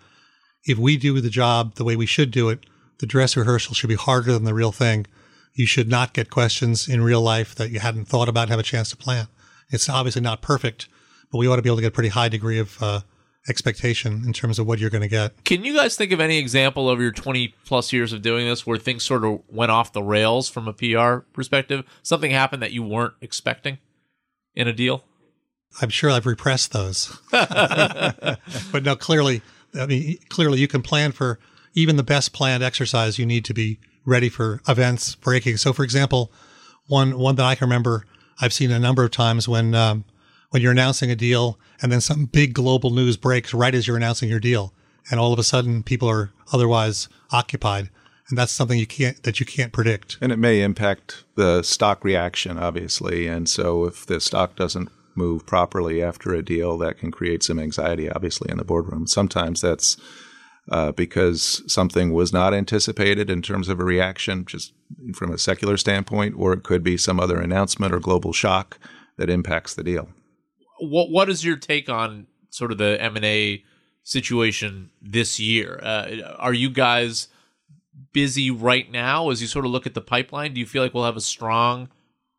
if 0.63 0.77
we 0.77 0.97
do 0.97 1.19
the 1.21 1.29
job 1.29 1.75
the 1.75 1.83
way 1.83 1.95
we 1.95 2.05
should 2.05 2.31
do 2.31 2.49
it, 2.49 2.65
the 2.99 3.05
dress 3.05 3.35
rehearsal 3.35 3.75
should 3.75 3.89
be 3.89 3.95
harder 3.95 4.33
than 4.33 4.43
the 4.43 4.53
real 4.53 4.71
thing. 4.71 5.05
You 5.53 5.65
should 5.65 5.89
not 5.89 6.13
get 6.13 6.29
questions 6.29 6.87
in 6.87 7.01
real 7.01 7.21
life 7.21 7.55
that 7.55 7.71
you 7.71 7.79
hadn't 7.79 8.05
thought 8.05 8.29
about 8.29 8.43
and 8.43 8.51
have 8.51 8.59
a 8.59 8.63
chance 8.63 8.89
to 8.89 8.97
plan. 8.97 9.27
It's 9.69 9.89
obviously 9.89 10.21
not 10.21 10.41
perfect, 10.41 10.87
but 11.31 11.37
we 11.37 11.47
ought 11.47 11.55
to 11.57 11.61
be 11.61 11.69
able 11.69 11.77
to 11.77 11.81
get 11.81 11.89
a 11.89 11.91
pretty 11.91 12.09
high 12.09 12.29
degree 12.29 12.59
of 12.59 12.81
uh, 12.81 13.01
expectation 13.47 14.23
in 14.25 14.33
terms 14.33 14.59
of 14.59 14.67
what 14.67 14.79
you're 14.79 14.89
going 14.89 15.01
to 15.01 15.07
get. 15.07 15.43
Can 15.43 15.63
you 15.63 15.75
guys 15.75 15.95
think 15.95 16.11
of 16.11 16.19
any 16.19 16.37
example 16.37 16.89
of 16.89 16.99
your 16.99 17.11
20 17.11 17.53
plus 17.65 17.93
years 17.93 18.11
of 18.13 18.21
doing 18.21 18.47
this 18.47 18.65
where 18.65 18.77
things 18.77 19.03
sort 19.03 19.23
of 19.23 19.41
went 19.47 19.71
off 19.71 19.93
the 19.93 20.03
rails 20.03 20.49
from 20.49 20.67
a 20.67 20.73
PR 20.73 21.19
perspective? 21.33 21.85
Something 22.03 22.31
happened 22.31 22.61
that 22.61 22.71
you 22.71 22.83
weren't 22.83 23.13
expecting 23.21 23.77
in 24.55 24.67
a 24.67 24.73
deal? 24.73 25.03
I'm 25.81 25.89
sure 25.89 26.09
I've 26.09 26.25
repressed 26.25 26.71
those. 26.71 27.19
but 27.31 28.83
no, 28.83 28.95
clearly, 28.95 29.41
I 29.79 29.85
mean, 29.85 30.17
clearly 30.29 30.59
you 30.59 30.67
can 30.67 30.81
plan 30.81 31.11
for 31.11 31.39
even 31.73 31.97
the 31.97 32.03
best 32.03 32.33
planned 32.33 32.63
exercise. 32.63 33.19
You 33.19 33.25
need 33.25 33.45
to 33.45 33.53
be 33.53 33.79
ready 34.05 34.29
for 34.29 34.61
events 34.67 35.15
breaking. 35.15 35.57
So, 35.57 35.73
for 35.73 35.83
example, 35.83 36.31
one 36.87 37.17
one 37.17 37.35
that 37.35 37.45
I 37.45 37.55
can 37.55 37.65
remember, 37.67 38.05
I've 38.39 38.53
seen 38.53 38.71
a 38.71 38.79
number 38.79 39.03
of 39.03 39.11
times 39.11 39.47
when 39.47 39.75
um, 39.75 40.05
when 40.51 40.61
you're 40.61 40.71
announcing 40.71 41.11
a 41.11 41.15
deal 41.15 41.59
and 41.81 41.91
then 41.91 42.01
some 42.01 42.25
big 42.25 42.53
global 42.53 42.89
news 42.89 43.17
breaks 43.17 43.53
right 43.53 43.75
as 43.75 43.87
you're 43.87 43.97
announcing 43.97 44.29
your 44.29 44.39
deal, 44.39 44.73
and 45.11 45.19
all 45.19 45.33
of 45.33 45.39
a 45.39 45.43
sudden 45.43 45.83
people 45.83 46.09
are 46.09 46.31
otherwise 46.53 47.09
occupied, 47.31 47.89
and 48.29 48.37
that's 48.37 48.51
something 48.51 48.79
you 48.79 48.87
can't 48.87 49.21
that 49.23 49.39
you 49.39 49.45
can't 49.45 49.73
predict. 49.73 50.17
And 50.21 50.31
it 50.31 50.37
may 50.37 50.61
impact 50.61 51.25
the 51.35 51.63
stock 51.63 52.03
reaction, 52.03 52.57
obviously. 52.57 53.27
And 53.27 53.49
so, 53.49 53.85
if 53.85 54.05
the 54.05 54.21
stock 54.21 54.55
doesn't 54.55 54.89
move 55.15 55.45
properly 55.45 56.03
after 56.03 56.33
a 56.33 56.43
deal, 56.43 56.77
that 56.79 56.97
can 56.97 57.11
create 57.11 57.43
some 57.43 57.59
anxiety, 57.59 58.09
obviously, 58.09 58.51
in 58.51 58.57
the 58.57 58.65
boardroom. 58.65 59.07
Sometimes 59.07 59.61
that's 59.61 59.97
uh, 60.69 60.91
because 60.91 61.61
something 61.71 62.11
was 62.11 62.33
not 62.33 62.53
anticipated 62.53 63.29
in 63.29 63.41
terms 63.41 63.69
of 63.69 63.79
a 63.79 63.83
reaction, 63.83 64.45
just 64.45 64.73
from 65.13 65.31
a 65.31 65.37
secular 65.37 65.77
standpoint, 65.77 66.35
or 66.37 66.53
it 66.53 66.63
could 66.63 66.83
be 66.83 66.97
some 66.97 67.19
other 67.19 67.39
announcement 67.39 67.93
or 67.93 67.99
global 67.99 68.33
shock 68.33 68.79
that 69.17 69.29
impacts 69.29 69.75
the 69.75 69.83
deal. 69.83 70.09
What 70.79 71.09
What 71.11 71.29
is 71.29 71.45
your 71.45 71.57
take 71.57 71.89
on 71.89 72.27
sort 72.49 72.71
of 72.71 72.77
the 72.77 73.01
M 73.01 73.15
and 73.15 73.25
A 73.25 73.63
situation 74.03 74.91
this 75.01 75.39
year? 75.39 75.79
Uh, 75.81 76.35
are 76.37 76.53
you 76.53 76.69
guys 76.69 77.27
busy 78.11 78.51
right 78.51 78.91
now 78.91 79.29
as 79.29 79.41
you 79.41 79.47
sort 79.47 79.65
of 79.65 79.71
look 79.71 79.85
at 79.85 79.93
the 79.93 80.01
pipeline? 80.01 80.53
Do 80.53 80.59
you 80.59 80.65
feel 80.65 80.83
like 80.83 80.93
we'll 80.93 81.05
have 81.05 81.17
a 81.17 81.21
strong 81.21 81.89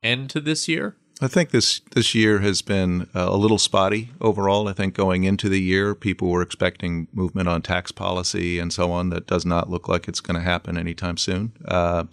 end 0.03 0.31
to 0.31 0.41
this 0.41 0.69
year? 0.69 0.97
I 1.21 1.29
think 1.29 1.51
this 1.51 1.81
this 1.93 2.15
year 2.15 2.41
has 2.41 2.61
been 2.61 3.09
uh, 3.15 3.29
a 3.31 3.37
little 3.37 3.59
spotty 3.59 4.11
overall. 4.21 4.69
I 4.69 4.75
think 4.75 4.95
going 4.95 5.25
into 5.25 5.49
the 5.49 5.61
year, 5.61 5.95
people 5.95 6.29
were 6.29 6.43
expecting 6.43 7.09
movement 7.13 7.49
on 7.49 7.63
tax 7.63 7.91
policy 7.91 8.59
and 8.59 8.71
so 8.71 8.93
on. 8.93 9.09
That 9.09 9.27
does 9.27 9.47
not 9.47 9.71
look 9.71 9.89
like 9.89 10.09
it's 10.09 10.21
going 10.21 10.37
to 10.37 10.43
happen 10.43 10.77
anytime 10.77 11.17
soon. 11.17 11.53
Uh, 11.65 12.05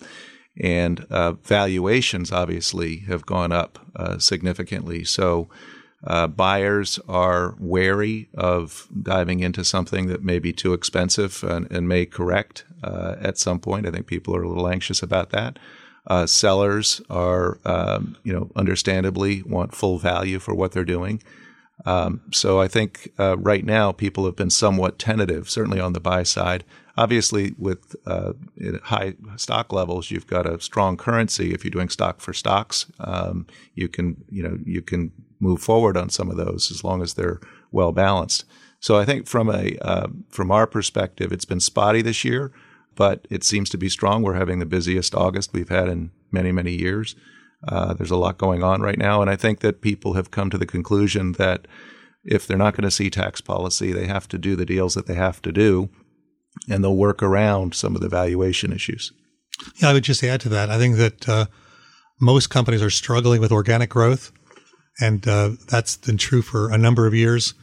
and 0.60 1.06
uh, 1.10 1.34
valuations 1.34 2.32
obviously 2.32 3.00
have 3.00 3.26
gone 3.26 3.52
up 3.52 3.80
uh, 3.96 4.20
significantly. 4.20 5.04
So 5.04 5.50
uh, 6.06 6.28
buyers 6.28 7.00
are 7.08 7.56
wary 7.60 8.30
of 8.36 8.88
diving 9.02 9.40
into 9.42 9.66
something 9.66 10.08
that 10.08 10.24
may 10.24 10.40
be 10.40 10.54
too 10.54 10.74
expensive 10.74 11.44
and, 11.44 11.70
and 11.72 11.90
may 11.90 12.06
correct 12.06 12.66
uh, 12.84 13.16
at 13.20 13.38
some 13.38 13.60
point. 13.60 13.88
I 13.88 13.92
think 13.92 14.08
people 14.08 14.36
are 14.36 14.44
a 14.44 14.48
little 14.48 14.68
anxious 14.68 15.02
about 15.02 15.32
that. 15.32 15.60
Uh, 16.08 16.26
sellers 16.26 17.02
are, 17.10 17.60
um, 17.66 18.18
you 18.24 18.34
know, 18.34 18.50
understandably 18.56 19.42
want 19.44 19.74
full 19.74 19.98
value 19.98 20.40
for 20.40 20.54
what 20.54 20.72
they're 20.72 20.84
doing. 20.84 21.22
Um, 21.86 22.22
so 22.32 22.60
I 22.60 22.68
think 22.68 23.10
uh, 23.18 23.38
right 23.38 23.66
now 23.66 23.92
people 23.92 24.26
have 24.26 24.36
been 24.36 24.50
somewhat 24.50 25.00
tentative, 25.00 25.50
certainly 25.50 25.80
on 25.80 25.94
the 25.94 26.00
buy 26.00 26.24
side. 26.24 26.64
Obviously, 26.96 27.56
with 27.58 27.96
uh, 28.06 28.34
high 28.84 29.16
stock 29.36 29.74
levels, 29.74 30.12
you've 30.12 30.28
got 30.28 30.46
a 30.46 30.62
strong 30.62 30.96
currency. 30.96 31.54
If 31.54 31.64
you're 31.64 31.72
doing 31.72 31.90
stock 31.90 32.22
for 32.22 32.34
stocks, 32.34 32.86
um, 33.00 33.48
you 33.74 33.90
can, 33.90 34.24
you 34.30 34.44
know, 34.44 34.60
you 34.64 34.82
can 34.82 35.12
move 35.40 35.62
forward 35.62 35.98
on 35.98 36.10
some 36.10 36.30
of 36.30 36.38
those 36.38 36.70
as 36.70 36.84
long 36.84 37.02
as 37.02 37.16
they're 37.16 37.40
well 37.72 37.92
balanced. 37.92 38.46
So 38.80 38.98
I 38.98 39.06
think 39.06 39.28
from 39.28 39.50
a 39.50 39.78
uh, 39.82 40.08
from 40.30 40.52
our 40.52 40.68
perspective, 40.68 41.32
it's 41.32 41.46
been 41.46 41.60
spotty 41.60 42.02
this 42.02 42.24
year 42.24 42.52
but 42.96 43.28
it 43.30 43.44
seems 43.44 43.70
to 43.70 43.78
be 43.78 43.90
strong. 43.90 44.22
We're 44.24 44.34
having 44.34 44.60
the 44.60 44.66
busiest 44.66 45.16
August 45.16 45.54
we've 45.54 45.70
had 45.70 45.88
in 45.90 46.12
many, 46.32 46.52
many 46.52 46.74
years. 46.74 47.16
Uh, 47.68 47.94
there's 47.94 48.12
a 48.12 48.18
lot 48.18 48.38
going 48.38 48.62
on 48.64 48.82
right 48.82 48.98
now. 48.98 49.22
And 49.22 49.30
I 49.30 49.36
think 49.36 49.60
that 49.62 49.82
people 49.82 50.14
have 50.14 50.32
come 50.32 50.50
to 50.50 50.58
the 50.58 50.66
conclusion 50.66 51.34
that 51.34 51.68
if 52.24 52.46
they're 52.46 52.58
not 52.58 52.76
going 52.76 52.84
to 52.84 52.92
see 52.92 53.10
tax 53.10 53.42
policy, 53.42 53.92
they 53.92 54.08
have 54.08 54.28
to 54.30 54.38
do 54.38 54.56
the 54.56 54.66
deals 54.66 54.96
that 54.96 55.08
they 55.08 55.16
have 55.16 55.42
to 55.44 55.52
do. 55.52 55.90
and 56.70 56.84
they'll 56.84 56.96
work 56.96 57.22
around 57.24 57.74
some 57.76 57.96
of 57.96 58.02
the 58.02 58.10
valuation 58.10 58.72
issues. 58.72 59.12
Yeah, 59.78 59.90
I 59.90 59.94
would 59.94 60.04
just 60.04 60.24
add 60.24 60.42
to 60.42 60.50
that. 60.50 60.70
I 60.70 60.78
think 60.78 60.98
that 60.98 61.30
uh, 61.30 61.46
most 62.20 62.50
companies 62.50 62.82
are 62.82 62.90
struggling 62.90 63.42
with 63.42 63.52
organic 63.52 63.90
growth, 63.90 64.32
and 65.00 65.28
uh, 65.28 65.52
that's 65.70 65.98
been 65.98 66.18
true 66.18 66.42
for 66.42 66.72
a 66.72 66.78
number 66.78 67.08
of 67.08 67.14
years. 67.14 67.54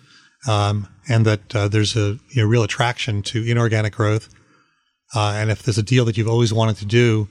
Um, 0.48 0.88
and 1.08 1.26
that 1.26 1.54
uh, 1.54 1.68
there's 1.68 1.96
a 1.96 2.18
you 2.30 2.42
know, 2.42 2.46
real 2.46 2.62
attraction 2.62 3.22
to 3.24 3.44
inorganic 3.44 3.92
growth. 3.94 4.28
Uh, 5.14 5.32
and 5.36 5.50
if 5.50 5.62
there's 5.62 5.78
a 5.78 5.82
deal 5.82 6.04
that 6.04 6.16
you've 6.16 6.28
always 6.28 6.52
wanted 6.52 6.76
to 6.76 6.86
do, 6.86 7.28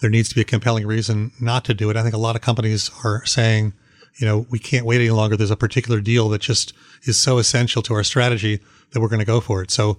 there 0.00 0.10
needs 0.10 0.28
to 0.28 0.34
be 0.34 0.40
a 0.40 0.44
compelling 0.44 0.86
reason 0.86 1.32
not 1.40 1.64
to 1.64 1.74
do 1.74 1.90
it. 1.90 1.96
I 1.96 2.02
think 2.02 2.14
a 2.14 2.18
lot 2.18 2.36
of 2.36 2.42
companies 2.42 2.90
are 3.04 3.24
saying, 3.24 3.72
you 4.20 4.26
know, 4.26 4.46
we 4.50 4.58
can't 4.58 4.86
wait 4.86 5.00
any 5.00 5.10
longer. 5.10 5.36
There's 5.36 5.50
a 5.50 5.56
particular 5.56 6.00
deal 6.00 6.28
that 6.28 6.40
just 6.40 6.72
is 7.02 7.18
so 7.18 7.38
essential 7.38 7.82
to 7.82 7.94
our 7.94 8.04
strategy 8.04 8.60
that 8.90 9.00
we're 9.00 9.08
going 9.08 9.20
to 9.20 9.24
go 9.24 9.40
for 9.40 9.62
it. 9.62 9.70
So 9.70 9.98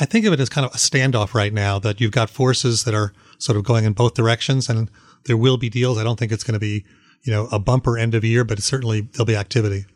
I 0.00 0.04
think 0.04 0.26
of 0.26 0.32
it 0.32 0.40
as 0.40 0.48
kind 0.48 0.66
of 0.66 0.74
a 0.74 0.78
standoff 0.78 1.34
right 1.34 1.52
now 1.52 1.78
that 1.78 2.00
you've 2.00 2.12
got 2.12 2.30
forces 2.30 2.84
that 2.84 2.94
are 2.94 3.12
sort 3.38 3.56
of 3.56 3.64
going 3.64 3.84
in 3.84 3.92
both 3.92 4.14
directions 4.14 4.68
and 4.68 4.90
there 5.24 5.36
will 5.36 5.56
be 5.56 5.68
deals. 5.68 5.98
I 5.98 6.04
don't 6.04 6.18
think 6.18 6.32
it's 6.32 6.44
going 6.44 6.54
to 6.54 6.60
be, 6.60 6.84
you 7.22 7.32
know, 7.32 7.48
a 7.50 7.58
bumper 7.58 7.96
end 7.98 8.14
of 8.14 8.24
year, 8.24 8.44
but 8.44 8.62
certainly 8.62 9.02
there'll 9.02 9.26
be 9.26 9.36
activity. 9.36 9.86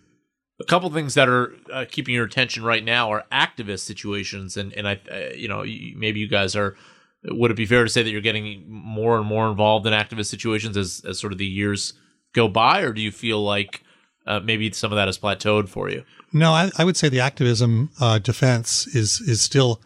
A 0.61 0.65
couple 0.65 0.91
things 0.91 1.15
that 1.15 1.29
are 1.29 1.55
uh, 1.73 1.87
keeping 1.91 2.15
your 2.15 2.25
attention 2.25 2.63
right 2.63 2.85
now 2.85 3.11
are 3.11 3.25
activist 3.33 3.81
situations, 3.81 4.57
and 4.57 4.73
and 4.75 4.87
I, 4.87 5.01
uh, 5.11 5.35
you 5.35 5.49
know, 5.49 5.65
maybe 5.97 6.21
you 6.21 6.29
guys 6.29 6.55
are. 6.55 6.77
Would 7.25 7.51
it 7.51 7.57
be 7.57 7.67
fair 7.67 7.85
to 7.85 7.91
say 7.91 8.03
that 8.03 8.11
you're 8.11 8.23
getting 8.23 8.65
more 8.67 9.19
and 9.19 9.27
more 9.27 9.49
involved 9.49 9.87
in 9.87 9.93
activist 9.93 10.27
situations 10.27 10.77
as 10.77 11.03
as 11.09 11.19
sort 11.19 11.33
of 11.33 11.39
the 11.39 11.47
years 11.47 11.95
go 12.33 12.49
by, 12.49 12.81
or 12.81 12.93
do 12.93 13.01
you 13.01 13.11
feel 13.11 13.43
like 13.43 13.83
uh, 14.27 14.41
maybe 14.41 14.71
some 14.73 14.93
of 14.93 14.97
that 14.97 15.09
has 15.09 15.19
plateaued 15.19 15.69
for 15.69 15.89
you? 15.91 16.05
No, 16.33 16.53
I, 16.53 16.71
I 16.79 16.85
would 16.85 16.97
say 16.97 17.09
the 17.09 17.21
activism 17.21 17.91
uh, 18.01 18.19
defense 18.19 18.87
is 18.87 19.21
is 19.21 19.43
still 19.43 19.81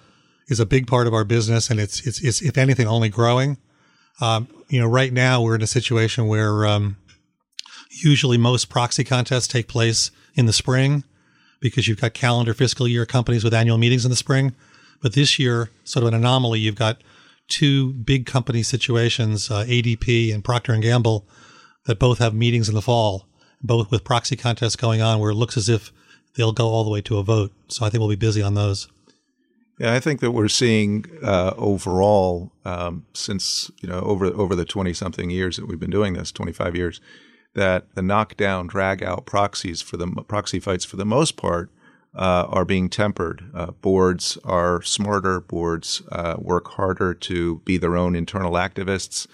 is 0.48 0.60
a 0.60 0.66
big 0.66 0.86
part 0.86 1.06
of 1.06 1.14
our 1.14 1.24
business, 1.24 1.70
and 1.70 1.80
it's 1.80 2.06
it's, 2.06 2.22
it's 2.22 2.42
if 2.42 2.58
anything 2.58 2.86
only 2.86 3.08
growing. 3.08 3.58
Um, 4.20 4.48
you 4.68 4.80
know, 4.80 4.86
right 4.86 5.12
now 5.12 5.42
we're 5.42 5.56
in 5.56 5.62
a 5.62 5.66
situation 5.66 6.28
where 6.28 6.66
um, 6.66 6.96
usually 7.90 8.38
most 8.38 8.68
proxy 8.68 9.04
contests 9.04 9.48
take 9.48 9.68
place 9.68 10.10
in 10.34 10.46
the 10.46 10.52
spring 10.52 11.04
because 11.60 11.88
you've 11.88 12.00
got 12.00 12.14
calendar 12.14 12.54
fiscal 12.54 12.86
year 12.86 13.06
companies 13.06 13.44
with 13.44 13.54
annual 13.54 13.78
meetings 13.78 14.04
in 14.04 14.10
the 14.10 14.16
spring. 14.16 14.54
But 15.00 15.14
this 15.14 15.38
year, 15.38 15.70
sort 15.84 16.02
of 16.04 16.08
an 16.08 16.14
anomaly. 16.14 16.60
You've 16.60 16.76
got 16.76 17.02
two 17.48 17.92
big 17.92 18.26
company 18.26 18.62
situations, 18.62 19.50
uh, 19.50 19.64
ADP 19.64 20.32
and 20.32 20.44
Procter 20.44 20.72
and 20.72 20.82
Gamble, 20.82 21.26
that 21.86 21.98
both 21.98 22.18
have 22.18 22.34
meetings 22.34 22.68
in 22.68 22.74
the 22.74 22.82
fall, 22.82 23.26
both 23.62 23.90
with 23.90 24.04
proxy 24.04 24.36
contests 24.36 24.76
going 24.76 25.02
on, 25.02 25.20
where 25.20 25.30
it 25.30 25.34
looks 25.34 25.56
as 25.56 25.68
if 25.68 25.92
they'll 26.36 26.52
go 26.52 26.68
all 26.68 26.84
the 26.84 26.90
way 26.90 27.00
to 27.02 27.18
a 27.18 27.22
vote. 27.22 27.52
So 27.68 27.84
I 27.84 27.90
think 27.90 28.00
we'll 28.00 28.08
be 28.08 28.16
busy 28.16 28.42
on 28.42 28.54
those. 28.54 28.88
Yeah, 29.78 29.92
I 29.92 30.00
think 30.00 30.20
that 30.20 30.30
we're 30.30 30.48
seeing 30.48 31.04
uh, 31.22 31.52
overall 31.56 32.52
um, 32.64 33.06
since 33.12 33.70
you 33.80 33.88
know 33.88 34.00
over 34.00 34.26
over 34.26 34.54
the 34.54 34.64
twenty 34.64 34.92
something 34.92 35.30
years 35.30 35.56
that 35.56 35.66
we've 35.66 35.80
been 35.80 35.90
doing 35.90 36.12
this, 36.12 36.30
twenty 36.30 36.52
five 36.52 36.76
years, 36.76 37.00
that 37.54 37.94
the 37.94 38.02
knockdown, 38.02 38.66
drag 38.66 39.02
out 39.02 39.26
proxies 39.26 39.80
for 39.82 39.96
the 39.96 40.06
proxy 40.28 40.60
fights 40.60 40.84
for 40.84 40.96
the 40.96 41.04
most 41.04 41.36
part 41.36 41.70
uh, 42.14 42.46
are 42.48 42.64
being 42.64 42.88
tempered. 42.88 43.50
Uh, 43.54 43.70
boards 43.72 44.38
are 44.44 44.82
smarter. 44.82 45.40
Boards 45.40 46.02
uh, 46.12 46.36
work 46.38 46.68
harder 46.72 47.14
to 47.14 47.58
be 47.64 47.78
their 47.78 47.96
own 47.96 48.14
internal 48.14 48.52
activists, 48.52 49.26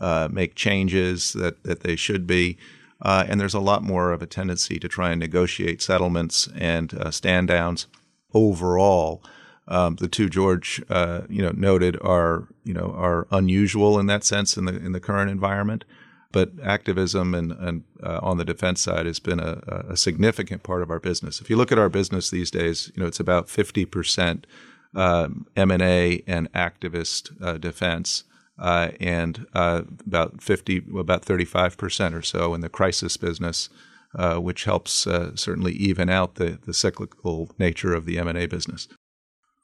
uh, 0.00 0.28
make 0.30 0.54
changes 0.54 1.32
that 1.32 1.62
that 1.64 1.80
they 1.80 1.96
should 1.96 2.26
be. 2.26 2.56
Uh, 3.00 3.24
and 3.28 3.40
there's 3.40 3.54
a 3.54 3.60
lot 3.60 3.82
more 3.82 4.12
of 4.12 4.22
a 4.22 4.26
tendency 4.26 4.78
to 4.78 4.88
try 4.88 5.10
and 5.10 5.20
negotiate 5.20 5.80
settlements 5.80 6.48
and 6.56 6.92
stand 7.12 7.46
downs 7.46 7.86
overall 8.34 9.22
um, 9.68 9.96
the 9.96 10.08
two 10.08 10.28
George 10.28 10.82
uh, 10.88 11.22
you 11.28 11.42
know 11.42 11.52
noted 11.54 11.98
are 12.00 12.48
you 12.64 12.72
know 12.72 12.92
are 12.96 13.28
unusual 13.30 13.98
in 13.98 14.06
that 14.06 14.24
sense 14.24 14.56
in 14.56 14.64
the 14.64 14.74
in 14.74 14.92
the 14.92 15.00
current 15.00 15.30
environment. 15.30 15.84
But 16.30 16.52
activism 16.62 17.34
and, 17.34 17.52
and 17.52 17.84
uh, 18.02 18.20
on 18.22 18.36
the 18.36 18.44
defense 18.44 18.82
side 18.82 19.06
has 19.06 19.18
been 19.18 19.40
a, 19.40 19.62
a, 19.88 19.96
significant 19.96 20.62
part 20.62 20.82
of 20.82 20.90
our 20.90 21.00
business. 21.00 21.40
If 21.40 21.48
you 21.48 21.56
look 21.56 21.72
at 21.72 21.78
our 21.78 21.88
business 21.88 22.28
these 22.28 22.50
days, 22.50 22.92
you 22.94 23.02
know 23.02 23.08
it's 23.08 23.20
about 23.20 23.48
fifty 23.48 23.86
percent 23.86 24.46
um, 24.94 25.46
M 25.56 25.70
and 25.70 25.82
A 25.82 26.22
and 26.26 26.52
activist 26.52 27.32
uh, 27.42 27.56
defense, 27.56 28.24
uh, 28.58 28.90
and 29.00 29.46
uh, 29.54 29.82
about 30.06 30.42
fifty, 30.42 30.82
about 30.98 31.24
thirty-five 31.24 31.78
percent 31.78 32.14
or 32.14 32.22
so 32.22 32.52
in 32.52 32.60
the 32.60 32.68
crisis 32.68 33.16
business, 33.16 33.70
uh, 34.14 34.36
which 34.36 34.64
helps 34.64 35.06
uh, 35.06 35.34
certainly 35.34 35.72
even 35.72 36.10
out 36.10 36.34
the 36.34 36.58
the 36.66 36.74
cyclical 36.74 37.50
nature 37.58 37.94
of 37.94 38.04
the 38.04 38.18
M 38.18 38.28
and 38.28 38.36
A 38.36 38.44
business. 38.44 38.86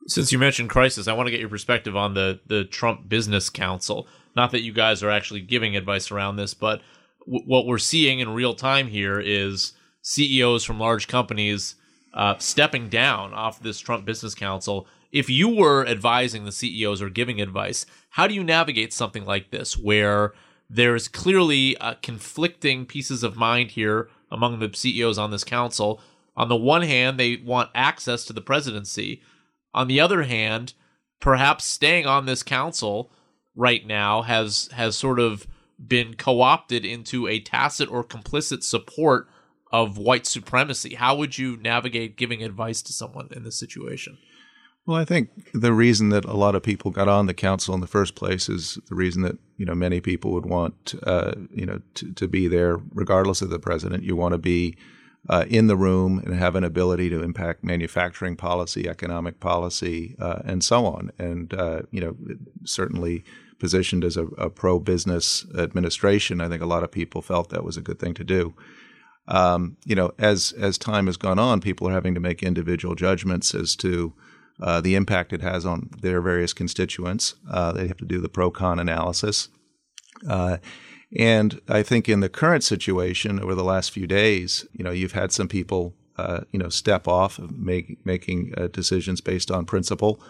Since 0.07 0.33
you 0.33 0.39
mentioned 0.39 0.69
crisis, 0.71 1.09
I 1.09 1.15
want 1.15 1.27
to 1.27 1.31
get 1.31 1.41
your 1.41 1.49
perspective 1.49 1.97
on 1.97 2.15
the 2.15 2.41
the 2.47 2.65
Trump 2.65 3.09
Business 3.09 3.51
Council. 3.51 4.07
Not 4.37 4.51
that 4.51 4.63
you 4.63 4.73
guys 4.73 5.03
are 5.03 5.11
actually 5.11 5.41
giving 5.41 5.77
advice 5.77 6.11
around 6.11 6.37
this, 6.37 6.55
but 6.55 6.83
w- 7.21 7.45
what 7.47 7.67
we're 7.67 7.79
seeing 7.79 8.21
in 8.21 8.31
real 8.31 8.55
time 8.55 8.89
here 8.89 9.21
is 9.21 9.73
CEOs 10.03 10.65
from 10.65 10.81
large 10.81 11.09
companies 11.09 11.77
uh, 12.13 12.37
stepping 12.39 12.89
down 12.89 13.33
off 13.33 13.63
this 13.63 13.79
Trump 13.79 14.05
Business 14.05 14.35
Council. 14.35 14.87
If 15.13 15.31
you 15.31 15.49
were 15.49 15.87
advising 15.87 16.45
the 16.45 16.53
CEOs 16.53 17.01
or 17.01 17.11
giving 17.11 17.41
advice, 17.41 17.87
how 18.11 18.27
do 18.27 18.35
you 18.35 18.45
navigate 18.45 18.93
something 18.93 19.25
like 19.25 19.51
this, 19.51 19.77
where 19.77 20.33
there's 20.69 21.09
clearly 21.09 21.77
uh, 21.79 21.95
conflicting 22.03 22.87
pieces 22.87 23.23
of 23.23 23.37
mind 23.37 23.73
here 23.73 24.09
among 24.31 24.59
the 24.59 24.71
CEOs 24.73 25.19
on 25.19 25.31
this 25.31 25.45
council? 25.45 26.01
On 26.37 26.49
the 26.49 26.57
one 26.57 26.83
hand, 26.83 27.19
they 27.19 27.37
want 27.37 27.71
access 27.75 28.25
to 28.25 28.33
the 28.33 28.41
presidency 28.41 29.23
on 29.73 29.89
the 29.89 30.01
other 30.01 30.23
hand, 30.23 30.75
perhaps 31.21 31.65
staying 31.65 32.07
on 32.07 32.27
this 32.27 32.43
council 32.43 33.11
right 33.57 33.87
now 33.87 34.23
has 34.23 34.69
has 34.73 34.97
sort 34.97 35.21
of 35.21 35.47
been 35.85 36.15
co-opted 36.15 36.85
into 36.85 37.27
a 37.27 37.41
tacit 37.41 37.91
or 37.91 38.05
complicit 38.05 38.63
support 38.63 39.29
of 39.73 39.99
white 39.99 40.27
supremacy. 40.27 40.95
How 40.95 41.17
would 41.17 41.37
you 41.37 41.57
navigate 41.57 42.17
giving 42.17 42.43
advice 42.43 42.81
to 42.83 42.93
someone 42.93 43.29
in 43.33 43.43
this 43.43 43.59
situation? 43.59 44.19
Well, 44.87 44.99
I 44.99 45.05
think 45.05 45.31
the 45.55 45.73
reason 45.73 46.11
that 46.11 46.27
a 46.27 46.37
lot 46.37 46.55
of 46.55 46.63
people 46.63 46.91
got 46.91 47.09
on 47.09 47.27
the 47.27 47.35
council 47.35 47.75
in 47.75 47.81
the 47.81 47.87
first 47.87 48.15
place 48.15 48.51
is 48.51 48.79
the 48.89 48.95
reason 48.95 49.23
that 49.23 49.39
you 49.57 49.65
know 49.65 49.75
many 49.75 50.01
people 50.01 50.33
would 50.33 50.47
want 50.47 50.95
uh, 51.05 51.33
you 51.51 51.65
know 51.65 51.81
to, 51.95 52.13
to 52.13 52.29
be 52.29 52.49
there, 52.49 52.79
regardless 52.93 53.41
of 53.41 53.51
the 53.51 53.59
president. 53.59 54.05
You 54.05 54.15
want 54.15 54.33
to 54.33 54.39
be 54.39 54.77
uh, 55.31 55.47
in 55.49 55.69
the 55.69 55.77
room 55.77 56.19
and 56.19 56.35
have 56.35 56.55
an 56.55 56.65
ability 56.65 57.09
to 57.09 57.23
impact 57.23 57.65
manufacturing 57.65 58.37
policy, 58.37 58.87
economic 58.87 59.41
policy, 59.41 60.17
uh, 60.21 60.41
and 60.45 60.63
so 60.63 60.85
on. 60.85 61.11
And 61.19 61.55
uh, 61.55 61.83
you 61.91 62.03
know, 62.03 62.17
certainly 62.65 63.25
positioned 63.59 64.05
as 64.05 64.17
a, 64.17 64.27
a 64.39 64.51
pro-business 64.51 65.47
administration, 65.57 66.41
I 66.41 66.49
think 66.49 66.63
a 66.63 66.67
lot 66.67 66.83
of 66.83 66.91
people 66.91 67.23
felt 67.23 67.51
that 67.51 67.65
was 67.65 67.77
a 67.77 67.83
good 67.83 67.99
thing 67.99 68.15
to 68.15 68.25
do. 68.25 68.55
Um, 69.27 69.77
you 69.87 69.95
know, 69.95 70.13
as 70.19 70.53
as 70.53 70.77
time 70.77 71.07
has 71.07 71.17
gone 71.17 71.39
on, 71.39 71.61
people 71.61 71.89
are 71.89 71.93
having 71.93 72.15
to 72.15 72.21
make 72.21 72.43
individual 72.43 72.95
judgments 72.95 73.55
as 73.55 73.75
to 73.77 74.13
uh, 74.61 74.81
the 74.81 74.95
impact 74.95 75.33
it 75.33 75.41
has 75.41 75.65
on 75.65 75.91
their 76.01 76.21
various 76.21 76.53
constituents. 76.53 77.35
Uh, 77.51 77.73
they 77.73 77.89
have 77.89 77.97
to 77.97 78.05
do 78.05 78.21
the 78.21 78.29
pro 78.29 78.51
con 78.51 78.79
analysis. 78.79 79.49
Uh, 80.29 80.59
and 81.17 81.61
I 81.69 81.83
think 81.83 82.09
in 82.09 82.21
the 82.21 82.29
current 82.29 82.65
situation 82.65 83.41
over 83.41 83.55
the 83.55 83.65
last 83.65 83.91
few 83.91 84.07
days, 84.07 84.67
you 84.73 84.85
know, 84.85 84.91
you've 84.91 85.13
had 85.13 85.33
some 85.33 85.49
people, 85.49 85.95
uh, 86.17 86.41
you 86.53 86.59
know, 86.59 86.69
step 86.69 87.07
off, 87.07 87.39
make, 87.39 88.05
making 88.05 88.53
uh, 88.57 88.67
decisions 88.69 89.21
based 89.21 89.51
on 89.51 89.65
principle. 89.65 90.21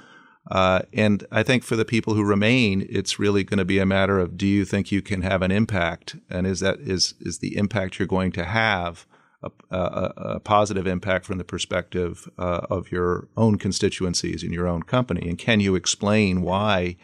Uh, 0.50 0.82
and 0.92 1.26
I 1.30 1.42
think 1.42 1.64
for 1.64 1.74
the 1.74 1.86
people 1.86 2.14
who 2.14 2.24
remain, 2.24 2.86
it's 2.90 3.18
really 3.18 3.44
going 3.44 3.58
to 3.58 3.64
be 3.64 3.78
a 3.78 3.86
matter 3.86 4.18
of 4.18 4.36
do 4.36 4.46
you 4.46 4.64
think 4.64 4.92
you 4.92 5.00
can 5.00 5.22
have 5.22 5.40
an 5.40 5.50
impact, 5.50 6.16
and 6.28 6.46
is 6.46 6.60
that 6.60 6.80
is 6.80 7.14
is 7.20 7.38
the 7.38 7.56
impact 7.56 7.98
you're 7.98 8.06
going 8.06 8.30
to 8.32 8.44
have 8.44 9.06
a, 9.42 9.50
a, 9.70 10.12
a 10.16 10.40
positive 10.40 10.86
impact 10.86 11.24
from 11.24 11.38
the 11.38 11.44
perspective 11.44 12.28
uh, 12.38 12.66
of 12.68 12.92
your 12.92 13.28
own 13.36 13.56
constituencies 13.56 14.42
in 14.42 14.52
your 14.52 14.66
own 14.66 14.82
company, 14.82 15.26
and 15.28 15.38
can 15.38 15.60
you 15.60 15.74
explain 15.74 16.42
why? 16.42 16.96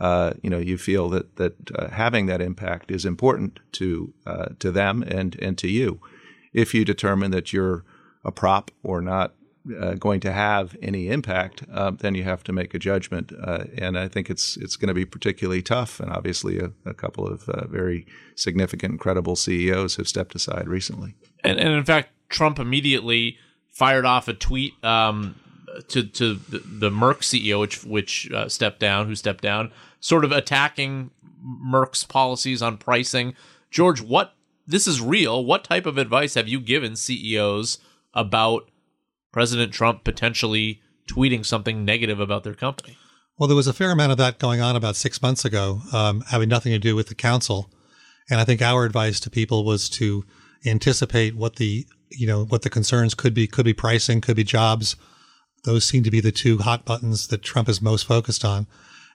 uh, 0.00 0.34
you 0.42 0.50
know 0.50 0.58
you 0.58 0.76
feel 0.76 1.08
that 1.08 1.36
that 1.36 1.54
uh, 1.74 1.88
having 1.88 2.26
that 2.26 2.40
impact 2.40 2.90
is 2.90 3.04
important 3.04 3.60
to 3.72 4.12
uh, 4.26 4.46
to 4.58 4.70
them 4.70 5.02
and 5.02 5.36
and 5.40 5.56
to 5.58 5.68
you. 5.68 6.00
If 6.52 6.74
you 6.74 6.84
determine 6.84 7.30
that 7.32 7.52
you're 7.52 7.84
a 8.24 8.32
prop 8.32 8.70
or 8.82 9.00
not 9.00 9.34
uh, 9.80 9.94
going 9.94 10.20
to 10.20 10.32
have 10.32 10.76
any 10.82 11.08
impact, 11.08 11.64
uh, 11.72 11.90
then 11.90 12.14
you 12.14 12.22
have 12.24 12.44
to 12.44 12.52
make 12.52 12.74
a 12.74 12.78
judgment. 12.78 13.32
Uh, 13.42 13.64
and 13.78 13.98
I 13.98 14.08
think 14.08 14.30
it's 14.30 14.56
it's 14.56 14.76
going 14.76 14.88
to 14.88 14.94
be 14.94 15.04
particularly 15.04 15.62
tough. 15.62 16.00
And 16.00 16.10
obviously, 16.10 16.58
a, 16.58 16.72
a 16.84 16.94
couple 16.94 17.26
of 17.26 17.44
very 17.68 18.06
significant, 18.34 19.00
credible 19.00 19.36
CEOs 19.36 19.96
have 19.96 20.08
stepped 20.08 20.34
aside 20.34 20.68
recently. 20.68 21.14
And, 21.44 21.58
and 21.58 21.72
in 21.72 21.84
fact, 21.84 22.10
Trump 22.28 22.58
immediately 22.58 23.38
fired 23.72 24.04
off 24.04 24.28
a 24.28 24.34
tweet 24.34 24.72
um, 24.84 25.36
to 25.88 26.02
to 26.02 26.34
the, 26.34 26.58
the 26.58 26.90
Merck 26.90 27.20
CEO, 27.20 27.60
which 27.60 27.84
which 27.84 28.30
uh, 28.32 28.48
stepped 28.48 28.80
down, 28.80 29.06
who 29.06 29.14
stepped 29.14 29.42
down, 29.42 29.72
sort 30.00 30.24
of 30.24 30.32
attacking 30.32 31.10
Merck's 31.44 32.04
policies 32.04 32.62
on 32.62 32.76
pricing. 32.78 33.34
George, 33.70 34.00
what 34.00 34.34
this 34.66 34.86
is 34.86 35.00
real. 35.00 35.44
What 35.44 35.64
type 35.64 35.86
of 35.86 35.98
advice 35.98 36.34
have 36.34 36.48
you 36.48 36.60
given 36.60 36.96
CEOs 36.96 37.78
about 38.14 38.68
President 39.36 39.70
Trump 39.70 40.02
potentially 40.02 40.80
tweeting 41.06 41.44
something 41.44 41.84
negative 41.84 42.18
about 42.20 42.42
their 42.42 42.54
company? 42.54 42.96
Well, 43.36 43.46
there 43.46 43.54
was 43.54 43.66
a 43.66 43.74
fair 43.74 43.90
amount 43.90 44.12
of 44.12 44.16
that 44.16 44.38
going 44.38 44.62
on 44.62 44.76
about 44.76 44.96
six 44.96 45.20
months 45.20 45.44
ago, 45.44 45.82
um, 45.92 46.22
having 46.30 46.48
nothing 46.48 46.72
to 46.72 46.78
do 46.78 46.96
with 46.96 47.08
the 47.08 47.14
council. 47.14 47.70
And 48.30 48.40
I 48.40 48.44
think 48.46 48.62
our 48.62 48.86
advice 48.86 49.20
to 49.20 49.28
people 49.28 49.66
was 49.66 49.90
to 49.90 50.24
anticipate 50.64 51.36
what 51.36 51.56
the 51.56 51.86
you 52.08 52.26
know 52.26 52.46
what 52.46 52.62
the 52.62 52.70
concerns 52.70 53.12
could 53.12 53.34
be. 53.34 53.46
Could 53.46 53.66
be 53.66 53.74
pricing, 53.74 54.22
could 54.22 54.36
be 54.36 54.42
jobs. 54.42 54.96
Those 55.64 55.84
seem 55.84 56.02
to 56.04 56.10
be 56.10 56.20
the 56.20 56.32
two 56.32 56.56
hot 56.56 56.86
buttons 56.86 57.26
that 57.26 57.42
Trump 57.42 57.68
is 57.68 57.82
most 57.82 58.06
focused 58.06 58.42
on. 58.42 58.66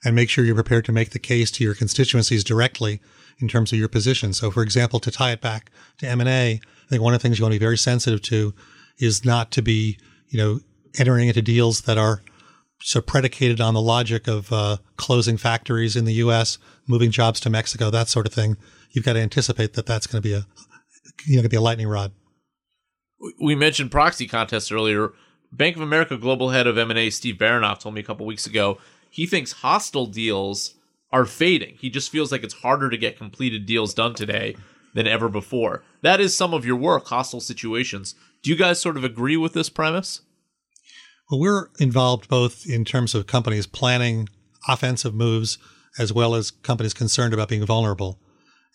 And 0.05 0.15
make 0.15 0.29
sure 0.29 0.45
you're 0.45 0.53
prepared 0.53 0.85
to 0.85 0.91
make 0.91 1.09
the 1.09 1.17
case 1.17 1.49
to 1.49 1.63
your 1.63 1.73
constituencies 1.73 2.43
directly 2.43 3.01
in 3.39 3.47
terms 3.47 3.73
of 3.73 3.79
your 3.79 3.89
position. 3.89 4.33
So, 4.33 4.51
for 4.51 4.61
example, 4.61 4.99
to 4.99 5.09
tie 5.09 5.31
it 5.31 5.41
back 5.41 5.71
to 5.97 6.07
M 6.07 6.19
and 6.19 6.29
A, 6.29 6.61
I 6.61 6.89
think 6.89 7.01
one 7.01 7.15
of 7.15 7.19
the 7.19 7.23
things 7.27 7.39
you 7.39 7.43
want 7.43 7.53
to 7.53 7.59
be 7.59 7.65
very 7.65 7.77
sensitive 7.79 8.21
to 8.23 8.53
is 8.99 9.25
not 9.25 9.49
to 9.49 9.63
be 9.63 9.97
you 10.31 10.39
know 10.39 10.59
entering 10.97 11.27
into 11.27 11.41
deals 11.41 11.81
that 11.81 11.97
are 11.97 12.21
so 12.81 12.99
predicated 12.99 13.61
on 13.61 13.73
the 13.73 13.81
logic 13.81 14.27
of 14.27 14.51
uh, 14.51 14.77
closing 14.97 15.37
factories 15.37 15.95
in 15.95 16.05
the 16.05 16.13
U.S., 16.13 16.57
moving 16.87 17.11
jobs 17.11 17.39
to 17.41 17.49
Mexico, 17.49 17.91
that 17.91 18.07
sort 18.07 18.25
of 18.25 18.33
thing. 18.33 18.57
You've 18.89 19.05
got 19.05 19.13
to 19.13 19.19
anticipate 19.19 19.73
that 19.73 19.85
that's 19.85 20.07
going 20.07 20.21
to 20.21 20.27
be 20.27 20.33
a 20.33 20.45
you 21.25 21.35
know 21.35 21.41
going 21.41 21.43
to 21.43 21.49
be 21.49 21.57
a 21.57 21.61
lightning 21.61 21.87
rod. 21.87 22.11
We 23.39 23.53
mentioned 23.53 23.91
proxy 23.91 24.27
contests 24.27 24.71
earlier. 24.71 25.13
Bank 25.51 25.75
of 25.75 25.81
America 25.81 26.17
global 26.17 26.49
head 26.49 26.65
of 26.65 26.77
M&A 26.77 27.09
Steve 27.09 27.35
Baronoff 27.35 27.79
told 27.79 27.93
me 27.93 28.01
a 28.01 28.03
couple 28.05 28.25
weeks 28.25 28.47
ago 28.47 28.79
he 29.09 29.27
thinks 29.27 29.51
hostile 29.51 30.07
deals 30.07 30.75
are 31.11 31.25
fading. 31.25 31.75
He 31.79 31.89
just 31.89 32.09
feels 32.09 32.31
like 32.31 32.43
it's 32.43 32.53
harder 32.55 32.89
to 32.89 32.97
get 32.97 33.17
completed 33.17 33.65
deals 33.65 33.93
done 33.93 34.15
today 34.15 34.55
than 34.93 35.07
ever 35.07 35.27
before. 35.29 35.83
That 36.01 36.21
is 36.21 36.35
some 36.35 36.53
of 36.53 36.65
your 36.65 36.77
work, 36.77 37.07
hostile 37.07 37.41
situations. 37.41 38.15
Do 38.43 38.49
you 38.49 38.55
guys 38.55 38.79
sort 38.79 38.97
of 38.97 39.03
agree 39.03 39.37
with 39.37 39.53
this 39.53 39.69
premise? 39.69 40.21
Well, 41.29 41.39
we're 41.39 41.69
involved 41.79 42.27
both 42.27 42.65
in 42.67 42.83
terms 42.83 43.15
of 43.15 43.27
companies 43.27 43.67
planning 43.67 44.27
offensive 44.67 45.13
moves 45.13 45.57
as 45.99 46.11
well 46.11 46.35
as 46.35 46.51
companies 46.51 46.93
concerned 46.93 47.33
about 47.33 47.49
being 47.49 47.65
vulnerable. 47.65 48.19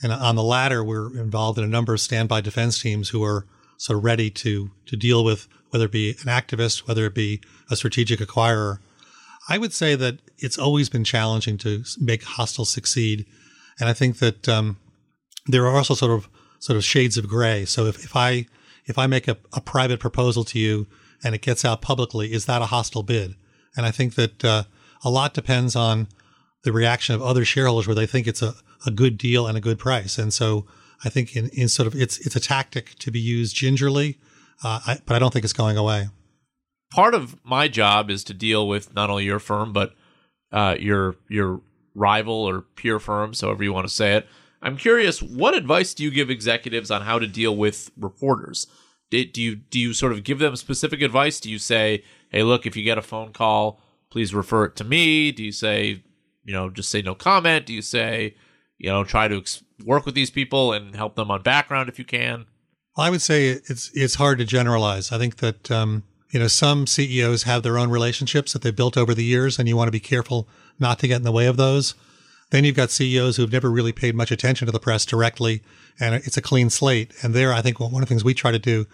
And 0.03 0.13
on 0.13 0.37
the 0.37 0.43
latter, 0.43 0.85
we're 0.85 1.19
involved 1.19 1.59
in 1.59 1.65
a 1.65 1.69
number 1.69 1.95
of 1.95 2.01
standby 2.01 2.43
defense 2.43 2.81
teams 2.81 3.11
who 3.11 3.25
are 3.25 3.47
sort 3.79 3.99
of 3.99 4.05
ready 4.05 4.31
to 4.31 4.71
to 4.87 4.97
deal 4.97 5.25
with 5.25 5.49
whether 5.71 5.87
it 5.87 5.93
be 5.93 6.11
an 6.11 6.27
activist, 6.27 6.87
whether 6.87 7.07
it 7.07 7.15
be 7.15 7.43
a 7.71 7.77
strategic 7.77 8.21
acquirer. 8.21 8.79
I 9.49 9.59
would 9.59 9.73
say 9.73 9.95
that 9.95 10.19
it's 10.39 10.59
always 10.59 10.89
been 10.89 11.05
challenging 11.05 11.57
to 11.59 11.85
make 11.99 12.25
hostile 12.25 12.65
succeed, 12.65 13.27
and 13.81 13.89
I 13.89 13.93
think 13.93 14.19
that 14.19 14.49
um, 14.49 14.79
there 15.47 15.67
are 15.67 15.77
also 15.77 15.95
sort 15.95 16.13
of 16.13 16.29
sort 16.59 16.77
of 16.77 16.85
shades 16.85 17.17
of 17.17 17.29
gray. 17.29 17.65
So 17.65 17.87
if, 17.87 18.05
if 18.05 18.17
I 18.17 18.47
if 18.87 18.99
I 18.99 19.07
make 19.07 19.29
a, 19.29 19.37
a 19.53 19.61
private 19.61 20.01
proposal 20.01 20.45
to 20.45 20.59
you 20.59 20.87
and 21.23 21.35
it 21.35 21.43
gets 21.43 21.65
out 21.65 21.83
publicly, 21.83 22.33
is 22.33 22.47
that 22.47 22.63
a 22.63 22.67
hostile 22.67 23.03
bid? 23.03 23.35
And 23.77 23.85
I 23.85 23.91
think 23.91 24.15
that 24.15 24.45
uh, 24.45 24.65
a 25.05 25.11
lot 25.11 25.35
depends 25.35 25.77
on 25.77 26.09
the 26.65 26.73
reaction 26.73 27.15
of 27.15 27.23
other 27.23 27.45
shareholders 27.45 27.87
where 27.87 27.95
they 27.95 28.07
think 28.07 28.27
it's 28.27 28.43
a, 28.43 28.55
a 28.85 28.91
good 28.91 29.19
deal 29.19 29.47
and 29.47 29.57
a 29.57 29.61
good 29.61 29.79
price. 29.79 30.19
And 30.19 30.33
so 30.33 30.67
I 31.05 31.09
think 31.09 31.37
in, 31.37 31.49
in 31.51 31.69
sort 31.69 31.87
of 31.87 31.95
it's 31.95 32.19
it's 32.27 32.37
a 32.37 32.41
tactic 32.41 32.95
to 33.01 33.11
be 33.11 33.21
used 33.21 33.55
gingerly, 33.55 34.19
uh, 34.65 34.81
I, 34.87 34.99
but 35.05 35.15
I 35.15 35.19
don't 35.19 35.33
think 35.33 35.45
it's 35.45 35.53
going 35.53 35.77
away. 35.77 36.09
Part 36.93 37.15
of 37.15 37.37
my 37.45 37.69
job 37.69 38.11
is 38.11 38.25
to 38.25 38.35
deal 38.35 38.67
with 38.67 38.95
not 38.95 39.11
only 39.11 39.25
your 39.25 39.39
firm 39.39 39.73
but 39.73 39.95
uh, 40.53 40.77
your 40.79 41.17
your 41.29 41.61
rival 41.95 42.35
or 42.35 42.63
peer 42.63 42.99
firms, 42.99 43.41
however 43.41 43.65
you 43.65 43.73
want 43.73 43.87
to 43.87 43.95
say 43.95 44.15
it. 44.15 44.27
I'm 44.63 44.77
curious, 44.77 45.23
what 45.23 45.55
advice 45.55 45.95
do 45.95 46.03
you 46.03 46.11
give 46.11 46.31
executives 46.31 46.91
on 46.91 47.03
how 47.03 47.19
to 47.19 47.27
deal 47.27 47.57
with 47.57 47.91
reporters? 47.97 48.67
Do 49.11 49.19
you 49.35 49.57
do 49.57 49.79
you 49.79 49.93
sort 49.93 50.13
of 50.13 50.25
give 50.25 50.41
them 50.41 50.57
specific 50.57 51.01
advice? 51.01 51.39
Do 51.39 51.51
you 51.51 51.59
say, 51.59 52.03
"Hey, 52.31 52.43
look, 52.43 52.67
if 52.67 52.77
you 52.77 52.83
get 52.83 52.99
a 52.99 53.03
phone 53.03 53.33
call, 53.33 53.81
please 54.11 54.35
refer 54.35 54.65
it 54.65 54.77
to 54.77 54.85
me"? 54.85 55.31
Do 55.31 55.45
you 55.45 55.53
say, 55.53 56.03
you 56.45 56.53
know, 56.53 56.71
just 56.71 56.91
say 56.91 57.03
no 57.03 57.15
comment? 57.15 57.67
Do 57.67 57.73
you 57.73 57.83
say, 57.83 58.35
you 58.79 58.89
know, 58.89 59.05
try 59.05 59.29
to 59.29 59.39
ex- 59.39 59.63
work 59.85 60.07
with 60.07 60.17
these 60.17 60.31
people 60.31 60.73
and 60.73 60.97
help 60.97 61.15
them 61.15 61.31
on 61.31 61.43
background 61.43 61.89
if 61.89 61.99
you 62.01 62.05
can? 62.05 62.47
I 62.97 63.11
would 63.11 63.23
say 63.23 63.49
it's 63.49 63.91
it's 63.95 64.17
hard 64.17 64.39
to 64.39 64.45
generalize. 64.45 65.13
I 65.13 65.19
think 65.19 65.37
that 65.37 65.71
um, 65.71 66.03
you 66.31 66.41
know 66.41 66.49
some 66.49 66.87
CEOs 66.87 67.45
have 67.45 67.63
their 67.63 67.79
own 67.79 67.91
relationships 67.91 68.53
that 68.53 68.63
they've 68.63 68.75
built 68.75 68.97
over 68.97 69.15
the 69.15 69.25
years, 69.25 69.59
and 69.59 69.69
you 69.69 69.77
want 69.77 69.89
to 69.89 69.93
be 69.93 70.01
careful 70.01 70.49
not 70.79 70.99
to 71.01 71.09
get 71.09 71.17
in 71.17 71.23
the 71.23 71.33
way 71.33 71.47
of 71.47 71.57
those. 71.57 71.95
Then 72.51 72.65
you've 72.65 72.77
got 72.77 72.91
CEOs 72.91 73.37
who've 73.37 73.53
never 73.53 73.71
really 73.71 73.93
paid 73.93 74.15
much 74.15 74.31
attention 74.31 74.67
to 74.67 74.73
the 74.73 74.79
press 74.79 75.05
directly, 75.05 75.63
and 75.99 76.15
it's 76.15 76.37
a 76.37 76.43
clean 76.43 76.71
slate. 76.71 77.13
And 77.23 77.35
there, 77.35 77.53
I 77.53 77.61
think 77.61 77.81
one 77.81 77.95
of 77.95 78.01
the 78.01 78.07
things 78.07 78.25
we 78.25 78.35
try 78.35 78.53
to 78.53 78.59
do 78.59 78.87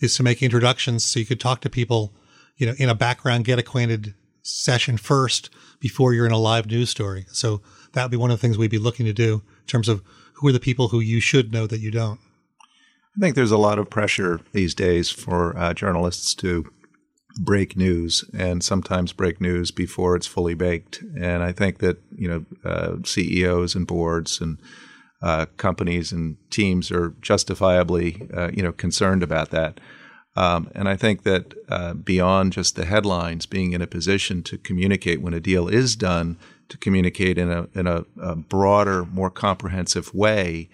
is 0.00 0.16
to 0.16 0.22
make 0.22 0.42
introductions 0.42 1.04
so 1.04 1.18
you 1.18 1.26
could 1.26 1.40
talk 1.40 1.60
to 1.62 1.70
people, 1.70 2.12
you 2.56 2.66
know, 2.66 2.74
in 2.78 2.88
a 2.88 2.94
background, 2.94 3.44
get 3.44 3.58
acquainted 3.58 4.14
session 4.42 4.96
first 4.96 5.50
before 5.80 6.12
you're 6.12 6.26
in 6.26 6.32
a 6.32 6.38
live 6.38 6.66
news 6.66 6.90
story. 6.90 7.26
So 7.30 7.62
that 7.92 8.04
would 8.04 8.10
be 8.10 8.16
one 8.16 8.30
of 8.30 8.38
the 8.38 8.40
things 8.40 8.58
we'd 8.58 8.70
be 8.70 8.78
looking 8.78 9.06
to 9.06 9.12
do 9.12 9.42
in 9.60 9.66
terms 9.66 9.88
of 9.88 10.02
who 10.34 10.48
are 10.48 10.52
the 10.52 10.60
people 10.60 10.88
who 10.88 11.00
you 11.00 11.20
should 11.20 11.52
know 11.52 11.66
that 11.66 11.80
you 11.80 11.90
don't. 11.90 12.20
I 13.16 13.20
think 13.20 13.34
there's 13.34 13.50
a 13.50 13.58
lot 13.58 13.78
of 13.78 13.90
pressure 13.90 14.40
these 14.52 14.74
days 14.74 15.10
for 15.10 15.56
uh, 15.58 15.74
journalists 15.74 16.34
to 16.36 16.70
break 17.38 17.76
news 17.76 18.24
and 18.36 18.62
sometimes 18.62 19.12
break 19.12 19.40
news 19.40 19.70
before 19.70 20.16
it's 20.16 20.26
fully 20.26 20.54
baked. 20.54 21.02
And 21.18 21.42
I 21.42 21.52
think 21.52 21.78
that 21.78 21.98
you 22.16 22.28
know 22.28 22.44
uh, 22.68 22.96
CEOs 23.04 23.74
and 23.74 23.86
boards 23.86 24.40
and 24.40 24.58
uh, 25.22 25.46
companies 25.56 26.12
and 26.12 26.36
teams 26.50 26.90
are 26.90 27.14
justifiably 27.20 28.28
uh, 28.34 28.50
you 28.52 28.62
know 28.62 28.72
concerned 28.72 29.22
about 29.22 29.50
that. 29.50 29.80
Um, 30.36 30.70
and 30.74 30.88
I 30.88 30.96
think 30.96 31.24
that 31.24 31.54
uh, 31.68 31.94
beyond 31.94 32.52
just 32.52 32.76
the 32.76 32.84
headlines, 32.84 33.44
being 33.46 33.72
in 33.72 33.82
a 33.82 33.88
position 33.88 34.42
to 34.44 34.58
communicate 34.58 35.20
when 35.20 35.34
a 35.34 35.40
deal 35.40 35.66
is 35.66 35.96
done, 35.96 36.38
to 36.68 36.76
communicate 36.78 37.38
in 37.38 37.50
a 37.50 37.68
in 37.74 37.86
a, 37.86 38.04
a 38.20 38.36
broader, 38.36 39.04
more 39.04 39.30
comprehensive 39.30 40.14
way 40.14 40.68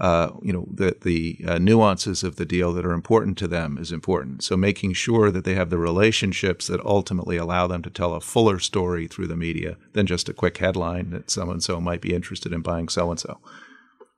uh, 0.00 0.30
you 0.42 0.52
know, 0.52 0.66
the, 0.72 0.96
the 1.02 1.38
uh, 1.46 1.58
nuances 1.58 2.24
of 2.24 2.34
the 2.34 2.44
deal 2.44 2.72
that 2.72 2.84
are 2.84 2.92
important 2.92 3.38
to 3.38 3.46
them 3.46 3.78
is 3.78 3.92
important. 3.92 4.42
So 4.42 4.56
making 4.56 4.94
sure 4.94 5.30
that 5.30 5.44
they 5.44 5.54
have 5.54 5.70
the 5.70 5.78
relationships 5.78 6.66
that 6.66 6.84
ultimately 6.84 7.36
allow 7.36 7.68
them 7.68 7.82
to 7.82 7.90
tell 7.90 8.14
a 8.14 8.20
fuller 8.20 8.58
story 8.58 9.06
through 9.06 9.28
the 9.28 9.36
media 9.36 9.76
than 9.92 10.06
just 10.06 10.28
a 10.28 10.34
quick 10.34 10.58
headline 10.58 11.10
that 11.10 11.30
so 11.30 11.48
and 11.48 11.62
so 11.62 11.80
might 11.80 12.00
be 12.00 12.12
interested 12.12 12.52
in 12.52 12.60
buying 12.60 12.88
so 12.88 13.10
and 13.10 13.20
so. 13.20 13.38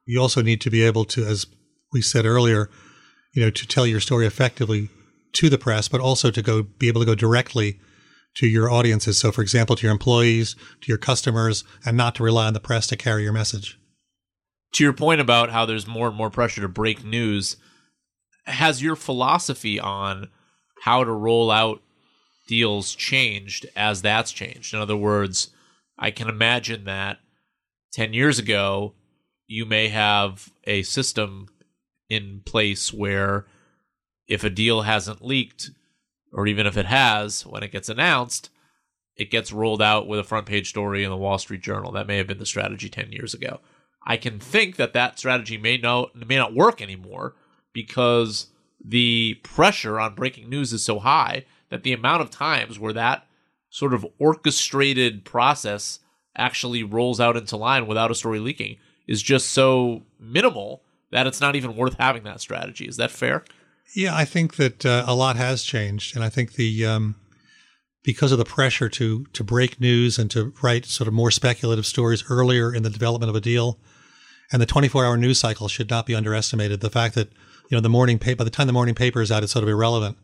You 0.07 0.21
also 0.21 0.41
need 0.41 0.63
to 0.63 0.71
be 0.71 0.83
able 0.83 1.05
to, 1.07 1.27
as 1.27 1.47
we 1.93 2.01
said 2.01 2.25
earlier, 2.25 2.71
you 3.35 3.43
know, 3.43 3.51
to 3.51 3.67
tell 3.67 3.87
your 3.87 4.01
story 4.01 4.27
effectively 4.27 4.89
to 5.35 5.51
the 5.51 5.59
press, 5.59 5.89
but 5.89 6.01
also 6.01 6.31
to 6.31 6.41
go 6.41 6.63
be 6.63 6.89
able 6.89 7.03
to 7.03 7.07
go 7.07 7.15
directly 7.15 7.79
to 8.37 8.47
your 8.47 8.71
audiences. 8.71 9.19
So, 9.19 9.31
for 9.31 9.43
example, 9.43 9.77
to 9.77 9.83
your 9.83 9.93
employees, 9.93 10.55
to 10.81 10.89
your 10.89 10.99
customers, 10.99 11.65
and 11.85 11.99
not 11.99 12.15
to 12.15 12.23
rely 12.23 12.47
on 12.47 12.55
the 12.55 12.61
press 12.61 12.87
to 12.87 12.97
carry 12.97 13.25
your 13.25 13.33
message 13.33 13.79
to 14.73 14.85
your 14.85 14.93
point 14.93 15.21
about 15.21 15.51
how 15.51 15.65
there's 15.65 15.87
more 15.87 16.09
and 16.09 16.17
more 16.17 16.31
pressure 16.31 16.61
to 16.61 16.69
break 16.69 17.05
news, 17.05 17.57
has 18.45 18.83
your 18.83 18.97
philosophy 18.97 19.81
on 19.81 20.29
how 20.83 21.03
to 21.05 21.13
roll 21.13 21.51
out 21.51 21.83
deals 22.47 22.95
changed 22.95 23.67
as 23.75 24.03
that's 24.03 24.33
changed? 24.33 24.75
In 24.75 24.81
other 24.81 24.97
words, 24.97 25.51
I 25.99 26.11
can 26.11 26.29
imagine 26.29 26.85
that 26.85 27.19
10 27.93 28.13
years 28.13 28.39
ago, 28.39 28.95
you 29.47 29.65
may 29.65 29.89
have 29.89 30.51
a 30.65 30.83
system 30.83 31.49
in 32.09 32.43
place 32.45 32.93
where 32.93 33.47
if 34.29 34.45
a 34.45 34.51
deal 34.51 34.83
hasn't 34.83 35.25
leaked, 35.25 35.71
or 36.33 36.47
even 36.47 36.67
if 36.67 36.77
it 36.77 36.87
has, 36.87 37.47
when 37.47 37.63
it 37.63 37.73
gets 37.73 37.89
announced, 37.89 38.51
it 39.17 39.31
gets 39.31 39.53
rolled 39.53 39.81
out 39.81 40.07
with 40.07 40.21
a 40.21 40.25
front 40.25 40.47
page 40.47 40.69
story 40.69 41.05
in 41.05 41.11
the 41.11 41.17
Wall 41.17 41.39
Street 41.39 41.63
Journal. 41.63 41.93
That 41.93 42.07
may 42.07 42.19
have 42.19 42.27
been 42.27 42.39
the 42.39 42.47
strategy 42.47 42.89
10 42.89 43.13
years 43.13 43.33
ago. 43.33 43.61
I 44.07 44.17
can 44.17 44.39
think 44.39 44.77
that 44.77 44.93
that 44.93 45.19
strategy 45.19 45.59
may 45.59 45.77
not 45.77 46.15
may 46.15 46.37
not 46.37 46.55
work 46.55 46.81
anymore 46.81 47.35
because 47.73 48.47
the 48.83 49.35
pressure 49.43 49.99
on 49.99 50.15
breaking 50.15 50.49
news 50.49 50.73
is 50.73 50.85
so 50.85 51.01
high 51.01 51.45
that 51.71 51.83
the 51.83 51.93
amount 51.93 52.23
of 52.23 52.31
times 52.31 52.79
where 52.79 52.93
that 52.93 53.27
sort 53.69 53.93
of 53.93 54.07
orchestrated 54.19 55.25
process 55.25 55.99
actually 56.37 56.83
rolls 56.83 57.19
out 57.19 57.37
into 57.37 57.57
line 57.57 57.87
without 57.87 58.11
a 58.11 58.15
story 58.15 58.39
leaking 58.39 58.77
is 59.09 59.23
just 59.23 59.51
so 59.51 60.03
minimal 60.21 60.83
that 61.11 61.27
it's 61.27 61.41
not 61.41 61.57
even 61.57 61.77
worth 61.77 61.95
having 61.99 62.23
that 62.25 62.41
strategy. 62.41 62.87
Is 62.87 62.97
that 62.97 63.11
fair? 63.11 63.45
Yeah, 63.95 64.15
I 64.15 64.25
think 64.25 64.57
that 64.57 64.85
uh, 64.85 65.05
a 65.07 65.15
lot 65.15 65.37
has 65.37 65.63
changed, 65.63 66.15
and 66.15 66.25
I 66.25 66.29
think 66.29 66.55
the 66.55 66.85
um, 66.87 67.17
because 68.03 68.33
of 68.33 68.39
the 68.39 68.45
pressure 68.45 68.89
to 68.89 69.27
to 69.33 69.45
break 69.45 69.81
news 69.81 70.19
and 70.19 70.31
to 70.33 70.53
write 70.63 70.87
sort 70.87 71.09
of 71.09 71.15
more 71.15 71.31
speculative 71.31 71.87
stories 71.87 72.25
earlier 72.29 72.75
in 72.75 72.83
the 72.83 72.91
development 72.91 73.31
of 73.31 73.37
a 73.37 73.41
deal, 73.41 73.79
and 74.53 74.63
the 74.63 74.67
24 74.67 75.05
hour 75.05 75.17
news 75.17 75.41
cycle 75.41 75.69
should 75.69 75.91
not 75.91 76.07
be 76.07 76.15
underestimated. 76.15 76.81
The 76.81 76.91
fact 76.91 77.15
that, 77.15 77.29
you 77.71 77.77
know, 77.77 77.81
the 77.81 77.89
morning 77.89 78.19
paper, 78.19 78.39
by 78.39 78.45
the 78.45 78.51
time 78.51 78.67
the 78.67 78.73
morning 78.73 78.95
paper 78.95 79.21
is 79.21 79.33
out, 79.33 79.43
it's 79.43 79.53
sort 79.53 79.63
of 79.63 79.69
irrelevant. 79.69 80.17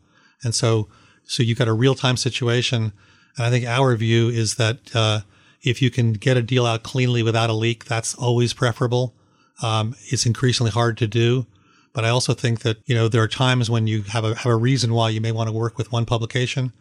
And 0.43 0.55
so, 0.55 0.87
so 1.25 1.43
you've 1.43 1.57
got 1.57 1.67
a 1.67 1.73
real 1.73 1.95
time 1.95 2.17
situation. 2.17 2.93
And 3.37 3.45
I 3.45 3.49
think 3.49 3.65
our 3.65 3.95
view 3.95 4.29
is 4.29 4.55
that, 4.55 4.95
uh, 4.95 5.21
if 5.63 5.81
you 5.81 5.89
can 5.89 6.13
get 6.13 6.37
a 6.37 6.41
deal 6.41 6.65
out 6.65 6.83
cleanly 6.83 7.23
without 7.23 7.49
a 7.49 7.53
leak, 7.53 7.85
that's 7.85 8.13
always 8.15 8.53
preferable. 8.53 9.15
Um, 9.61 9.95
it's 10.07 10.25
increasingly 10.25 10.71
hard 10.71 10.97
to 10.97 11.07
do. 11.07 11.47
But 11.93 12.03
I 12.03 12.09
also 12.09 12.33
think 12.33 12.61
that, 12.61 12.77
you 12.85 12.95
know, 12.95 13.07
there 13.07 13.21
are 13.21 13.27
times 13.27 13.69
when 13.69 13.87
you 13.87 14.01
have 14.03 14.25
a, 14.25 14.35
have 14.35 14.51
a 14.51 14.55
reason 14.55 14.93
why 14.93 15.09
you 15.09 15.21
may 15.21 15.31
want 15.31 15.47
to 15.47 15.53
work 15.53 15.77
with 15.77 15.91
one 15.91 16.05
publication 16.05 16.73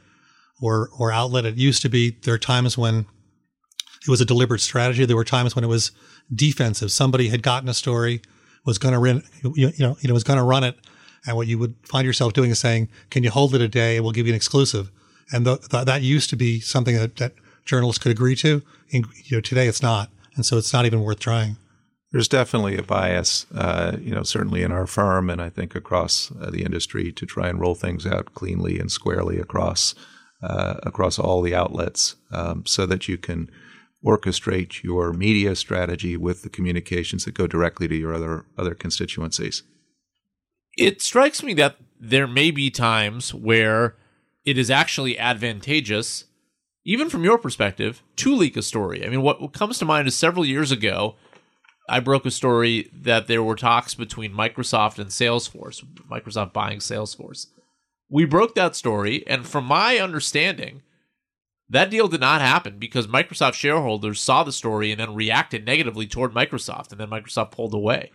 or, 0.61 0.89
or 0.99 1.13
outlet. 1.13 1.45
It 1.45 1.57
used 1.57 1.83
to 1.83 1.89
be 1.89 2.17
there 2.23 2.35
are 2.35 2.39
times 2.39 2.77
when 2.77 3.07
it 4.07 4.11
was 4.11 4.21
a 4.21 4.25
deliberate 4.25 4.61
strategy. 4.61 5.05
There 5.05 5.17
were 5.17 5.25
times 5.25 5.55
when 5.55 5.65
it 5.65 5.69
was 5.69 5.93
defensive. 6.35 6.91
Somebody 6.91 7.29
had 7.29 7.43
gotten 7.43 7.69
a 7.69 7.75
story, 7.75 8.21
was 8.65 8.79
going 8.79 8.95
to 8.95 8.99
run, 8.99 9.23
you 9.43 9.73
know, 9.79 9.97
you 10.01 10.09
know, 10.09 10.15
was 10.15 10.25
going 10.25 10.39
to 10.39 10.45
run 10.45 10.65
it, 10.65 10.77
and 11.27 11.37
what 11.37 11.47
you 11.47 11.59
would 11.59 11.75
find 11.85 12.07
yourself 12.07 12.33
doing 12.33 12.51
is 12.51 12.59
saying, 12.59 12.89
"Can 13.11 13.23
you 13.23 13.31
hold 13.31 13.55
it 13.55 13.61
a 13.61 13.69
day? 13.69 14.01
We'll 14.01 14.13
give 14.13 14.27
you 14.27 14.33
an 14.33 14.37
exclusive." 14.37 14.91
And 15.33 15.45
th- 15.45 15.69
th- 15.69 15.87
that 15.87 16.03
used 16.03 16.31
to 16.31 16.37
be 16.37 16.61
something 16.61 16.97
that, 16.97 17.17
that 17.17 17.35
journalists 17.65 18.03
could 18.03 18.13
agree 18.13 18.37
to. 18.37 18.63
You 18.91 19.05
know, 19.31 19.41
today 19.41 19.67
it's 19.67 19.83
not, 19.83 20.11
and 20.37 20.45
so 20.45 20.59
it's 20.59 20.73
not 20.73 20.85
even 20.85 21.01
worth 21.01 21.21
trying. 21.21 21.57
There's 22.13 22.29
definitely 22.29 22.77
a 22.77 22.83
bias, 22.83 23.47
uh, 23.55 23.97
you 23.99 24.15
know, 24.15 24.23
certainly 24.23 24.63
in 24.63 24.71
our 24.71 24.87
firm, 24.87 25.31
and 25.31 25.41
I 25.41 25.49
think 25.49 25.75
across 25.75 26.31
uh, 26.41 26.51
the 26.51 26.63
industry, 26.63 27.11
to 27.11 27.25
try 27.25 27.49
and 27.49 27.59
roll 27.59 27.75
things 27.75 28.07
out 28.07 28.35
cleanly 28.35 28.79
and 28.79 28.93
squarely 28.93 29.39
across 29.39 29.95
uh, 30.43 30.75
across 30.83 31.19
all 31.19 31.41
the 31.41 31.55
outlets, 31.55 32.17
um, 32.33 32.67
so 32.67 32.85
that 32.85 33.09
you 33.09 33.17
can 33.17 33.51
orchestrate 34.05 34.83
your 34.83 35.13
media 35.13 35.55
strategy 35.55 36.17
with 36.17 36.43
the 36.43 36.49
communications 36.49 37.25
that 37.25 37.35
go 37.35 37.47
directly 37.47 37.87
to 37.89 37.97
your 37.97 38.13
other 38.15 38.47
other 38.59 38.75
constituencies. 38.75 39.63
It 40.77 41.03
strikes 41.03 41.43
me 41.43 41.55
that 41.55 41.77
there 42.01 42.27
may 42.27 42.51
be 42.51 42.71
times 42.71 43.33
where 43.33 43.97
it 44.45 44.59
is 44.59 44.71
actually 44.71 45.19
advantageous, 45.19 46.25
even 46.85 47.09
from 47.09 47.23
your 47.23 47.39
perspective, 47.39 48.03
to 48.17 48.35
leak 48.35 48.57
a 48.57 48.63
story. 48.63 49.05
I 49.07 49.09
mean, 49.09 49.23
what 49.23 49.53
comes 49.53 49.79
to 49.79 49.85
mind 49.85 50.09
is 50.09 50.17
several 50.17 50.45
years 50.45 50.73
ago 50.73 51.17
I 51.89 52.01
broke 52.01 52.27
a 52.27 52.31
story 52.31 52.91
that 52.93 53.27
there 53.27 53.43
were 53.43 53.57
talks 53.57 53.95
between 53.95 54.33
Microsoft 54.33 54.99
and 54.99 55.11
Salesforce, 55.11 55.85
Microsoft 56.11 56.53
buying 56.53 56.79
Salesforce. 56.79 57.49
We 58.09 58.25
broke 58.25 58.55
that 58.55 58.77
story, 58.77 59.27
and 59.27 59.47
from 59.47 59.65
my 59.65 59.99
understanding, 59.99 60.83
that 61.73 61.91
deal 61.91 62.07
did 62.07 62.21
not 62.21 62.43
happen 62.43 62.79
because 62.79 63.07
Microsoft 63.07 63.55
shareholders 63.55 64.21
saw 64.21 64.45
the 64.45 64.53
story 64.53 64.91
and 64.91 65.01
then 65.01 65.15
reacted 65.15 65.65
negatively 65.65 66.07
toward 66.07 66.35
Microsoft, 66.35 66.93
and 66.93 67.01
then 67.01 67.09
Microsoft 67.09 67.51
pulled 67.51 67.73
away. 67.73 68.11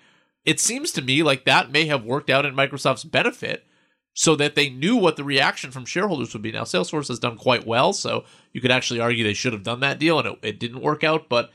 It 0.46 0.60
seems 0.60 0.92
to 0.92 1.02
me 1.02 1.24
like 1.24 1.46
that 1.46 1.72
may 1.72 1.86
have 1.86 2.06
worked 2.06 2.30
out 2.30 2.46
in 2.46 2.56
Microsoft's 2.56 3.04
benefit 3.04 3.66
so 4.14 4.36
that 4.36 4.56
they 4.56 4.70
knew 4.70 4.96
what 4.96 5.16
the 5.16 5.24
reaction 5.24 5.72
from 5.72 5.86
shareholders 5.86 6.34
would 6.34 6.42
be. 6.42 6.52
Now, 6.52 6.64
Salesforce 6.64 7.08
has 7.08 7.20
done 7.20 7.36
quite 7.36 7.68
well, 7.68 7.94
so 7.94 8.26
you 8.54 8.62
could 8.62 8.72
actually 8.72 9.00
argue 9.00 9.24
they 9.24 9.34
should 9.34 9.54
have 9.54 9.64
done 9.64 9.80
that 9.82 10.00
deal 10.00 10.20
and 10.20 10.28
it, 10.28 10.40
it 10.42 10.60
didn't 10.60 10.82
work 10.82 11.04
out. 11.04 11.28
But 11.28 11.52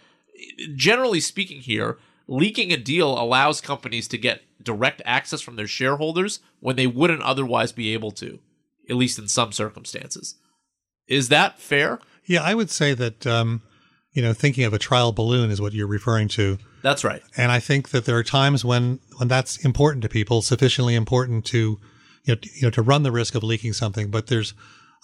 generally 0.74 1.20
speaking, 1.20 1.60
here, 1.60 1.98
leaking 2.26 2.72
a 2.72 2.76
deal 2.76 3.18
allows 3.18 3.60
companies 3.60 4.08
to 4.08 4.18
get 4.18 4.42
direct 4.62 5.02
access 5.04 5.40
from 5.40 5.56
their 5.56 5.66
shareholders 5.66 6.40
when 6.60 6.76
they 6.76 6.86
wouldn't 6.86 7.22
otherwise 7.22 7.72
be 7.72 7.92
able 7.94 8.10
to, 8.12 8.40
at 8.90 8.96
least 8.96 9.18
in 9.18 9.28
some 9.28 9.52
circumstances. 9.52 10.36
Is 11.06 11.28
that 11.28 11.58
fair? 11.58 12.00
Yeah, 12.24 12.42
I 12.42 12.54
would 12.54 12.70
say 12.70 12.94
that, 12.94 13.26
um, 13.26 13.62
you 14.12 14.22
know, 14.22 14.32
thinking 14.32 14.64
of 14.64 14.72
a 14.72 14.78
trial 14.78 15.12
balloon 15.12 15.50
is 15.50 15.60
what 15.60 15.72
you're 15.72 15.86
referring 15.86 16.28
to. 16.28 16.58
That's 16.82 17.04
right. 17.04 17.22
And 17.36 17.50
I 17.50 17.60
think 17.60 17.90
that 17.90 18.04
there 18.04 18.16
are 18.16 18.24
times 18.24 18.64
when, 18.64 19.00
when 19.18 19.28
that's 19.28 19.64
important 19.64 20.02
to 20.02 20.08
people, 20.08 20.42
sufficiently 20.42 20.94
important 20.94 21.44
to, 21.46 21.78
you 22.24 22.34
know, 22.34 22.34
to, 22.34 22.48
you 22.54 22.62
know, 22.62 22.70
to 22.70 22.82
run 22.82 23.02
the 23.02 23.12
risk 23.12 23.34
of 23.34 23.42
leaking 23.42 23.72
something. 23.72 24.10
But 24.10 24.26
there's 24.26 24.54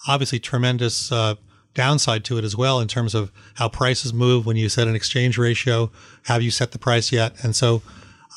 obviously 0.07 0.39
tremendous 0.39 1.11
uh, 1.11 1.35
downside 1.73 2.23
to 2.25 2.37
it 2.37 2.43
as 2.43 2.55
well 2.55 2.79
in 2.79 2.87
terms 2.87 3.13
of 3.15 3.31
how 3.55 3.69
prices 3.69 4.13
move 4.13 4.45
when 4.45 4.57
you 4.57 4.69
set 4.69 4.87
an 4.87 4.95
exchange 4.95 5.37
ratio. 5.37 5.91
Have 6.23 6.41
you 6.41 6.51
set 6.51 6.71
the 6.71 6.79
price 6.79 7.11
yet? 7.11 7.43
And 7.43 7.55
so, 7.55 7.81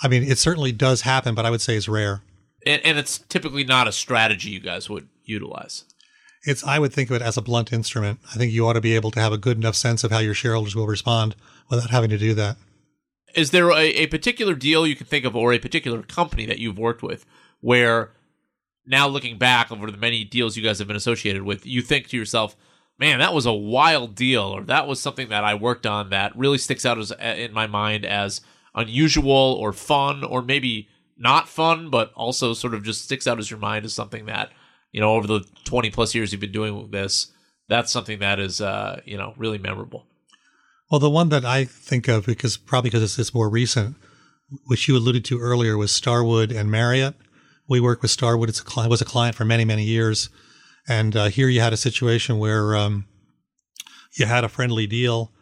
I 0.02 0.08
mean, 0.08 0.22
it 0.22 0.38
certainly 0.38 0.72
does 0.72 1.02
happen, 1.02 1.34
but 1.34 1.46
I 1.46 1.50
would 1.50 1.60
say 1.60 1.76
it's 1.76 1.88
rare. 1.88 2.22
And, 2.64 2.84
and 2.84 2.98
it's 2.98 3.18
typically 3.18 3.64
not 3.64 3.88
a 3.88 3.92
strategy 3.92 4.50
you 4.50 4.60
guys 4.60 4.88
would 4.88 5.08
utilize. 5.24 5.84
It's 6.44 6.64
I 6.64 6.78
would 6.78 6.92
think 6.92 7.10
of 7.10 7.16
it 7.16 7.22
as 7.22 7.36
a 7.36 7.42
blunt 7.42 7.72
instrument. 7.72 8.20
I 8.32 8.36
think 8.36 8.52
you 8.52 8.66
ought 8.66 8.72
to 8.72 8.80
be 8.80 8.96
able 8.96 9.10
to 9.12 9.20
have 9.20 9.32
a 9.32 9.38
good 9.38 9.56
enough 9.56 9.76
sense 9.76 10.02
of 10.02 10.10
how 10.10 10.18
your 10.18 10.34
shareholders 10.34 10.74
will 10.74 10.86
respond 10.86 11.36
without 11.70 11.90
having 11.90 12.10
to 12.10 12.18
do 12.18 12.34
that. 12.34 12.56
Is 13.34 13.50
there 13.50 13.70
a, 13.70 13.80
a 13.80 14.06
particular 14.08 14.54
deal 14.54 14.86
you 14.86 14.96
can 14.96 15.06
think 15.06 15.24
of 15.24 15.36
or 15.36 15.52
a 15.52 15.58
particular 15.58 16.02
company 16.02 16.44
that 16.46 16.58
you've 16.58 16.78
worked 16.78 17.02
with 17.02 17.24
where 17.60 18.10
now 18.84 19.06
looking 19.06 19.38
back 19.38 19.70
over 19.70 19.90
the 19.90 19.96
many 19.96 20.24
deals 20.24 20.56
you 20.56 20.62
guys 20.62 20.78
have 20.78 20.88
been 20.88 20.96
associated 20.96 21.42
with, 21.42 21.64
you 21.64 21.80
think 21.80 22.08
to 22.08 22.16
yourself, 22.16 22.56
man, 22.98 23.20
that 23.20 23.32
was 23.32 23.46
a 23.46 23.52
wild 23.52 24.14
deal, 24.14 24.42
or 24.42 24.62
that 24.64 24.86
was 24.86 25.00
something 25.00 25.28
that 25.28 25.44
I 25.44 25.54
worked 25.54 25.86
on 25.86 26.10
that 26.10 26.36
really 26.36 26.58
sticks 26.58 26.84
out 26.84 26.98
as 26.98 27.12
in 27.12 27.52
my 27.52 27.66
mind 27.66 28.04
as 28.04 28.40
unusual 28.74 29.56
or 29.60 29.72
fun, 29.72 30.24
or 30.24 30.42
maybe 30.42 30.88
not 31.16 31.48
fun, 31.48 31.90
but 31.90 32.12
also 32.14 32.52
sort 32.54 32.74
of 32.74 32.82
just 32.82 33.04
sticks 33.04 33.26
out 33.26 33.38
as 33.38 33.50
your 33.50 33.60
mind 33.60 33.84
as 33.84 33.94
something 33.94 34.26
that 34.26 34.50
you 34.92 35.00
know 35.00 35.14
over 35.14 35.26
the 35.26 35.44
twenty 35.64 35.90
plus 35.90 36.14
years 36.14 36.32
you've 36.32 36.40
been 36.40 36.52
doing 36.52 36.90
this, 36.90 37.32
that's 37.68 37.90
something 37.90 38.20
that 38.20 38.38
is 38.38 38.60
uh, 38.60 39.00
you 39.04 39.16
know 39.16 39.34
really 39.36 39.58
memorable. 39.58 40.06
Well, 40.90 41.00
the 41.00 41.10
one 41.10 41.30
that 41.30 41.44
I 41.44 41.64
think 41.64 42.06
of 42.06 42.26
because 42.26 42.56
probably 42.56 42.90
because 42.90 43.02
it's, 43.02 43.18
it's 43.18 43.34
more 43.34 43.48
recent, 43.48 43.96
which 44.66 44.86
you 44.86 44.96
alluded 44.96 45.24
to 45.26 45.40
earlier, 45.40 45.76
was 45.76 45.90
Starwood 45.90 46.52
and 46.52 46.70
Marriott. 46.70 47.14
We 47.68 47.80
work 47.80 48.02
with 48.02 48.10
Starwood. 48.10 48.48
It's 48.48 48.60
a 48.60 48.64
client, 48.64 48.90
was 48.90 49.00
a 49.00 49.06
client 49.06 49.34
for 49.34 49.44
many 49.44 49.64
many 49.64 49.84
years 49.84 50.28
and 50.88 51.16
uh, 51.16 51.26
here 51.26 51.48
you 51.48 51.60
had 51.60 51.72
a 51.72 51.76
situation 51.76 52.38
where 52.38 52.74
um, 52.76 53.06
you 54.18 54.26
had 54.26 54.44
a 54.44 54.48
friendly 54.48 54.86
deal, 54.86 55.32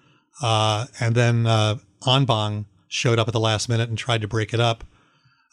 uh, 0.42 0.86
and 1.00 1.14
then 1.14 1.46
uh, 1.46 1.76
Anbang 2.02 2.66
showed 2.88 3.18
up 3.18 3.28
at 3.28 3.32
the 3.32 3.40
last 3.40 3.68
minute 3.68 3.88
and 3.88 3.96
tried 3.96 4.20
to 4.20 4.28
break 4.28 4.52
it 4.52 4.60
up, 4.60 4.84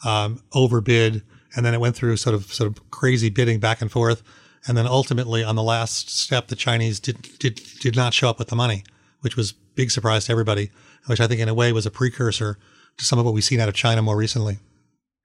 um, 0.04 0.42
overbid, 0.52 1.22
and 1.56 1.64
then 1.64 1.74
it 1.74 1.80
went 1.80 1.96
through 1.96 2.16
sort 2.16 2.34
of 2.34 2.52
sort 2.52 2.68
of 2.70 2.90
crazy 2.90 3.30
bidding 3.30 3.60
back 3.60 3.80
and 3.80 3.90
forth, 3.90 4.22
and 4.66 4.76
then 4.76 4.86
ultimately 4.86 5.42
on 5.44 5.56
the 5.56 5.62
last 5.62 6.10
step, 6.10 6.48
the 6.48 6.56
Chinese 6.56 7.00
did 7.00 7.38
did 7.38 7.60
did 7.80 7.96
not 7.96 8.14
show 8.14 8.28
up 8.28 8.38
with 8.38 8.48
the 8.48 8.56
money, 8.56 8.84
which 9.20 9.36
was 9.36 9.52
big 9.52 9.90
surprise 9.90 10.26
to 10.26 10.32
everybody, 10.32 10.70
which 11.06 11.20
I 11.20 11.26
think 11.26 11.40
in 11.40 11.48
a 11.48 11.54
way 11.54 11.72
was 11.72 11.86
a 11.86 11.90
precursor 11.90 12.58
to 12.98 13.04
some 13.04 13.18
of 13.18 13.24
what 13.24 13.34
we've 13.34 13.44
seen 13.44 13.60
out 13.60 13.68
of 13.68 13.74
China 13.74 14.02
more 14.02 14.16
recently. 14.16 14.58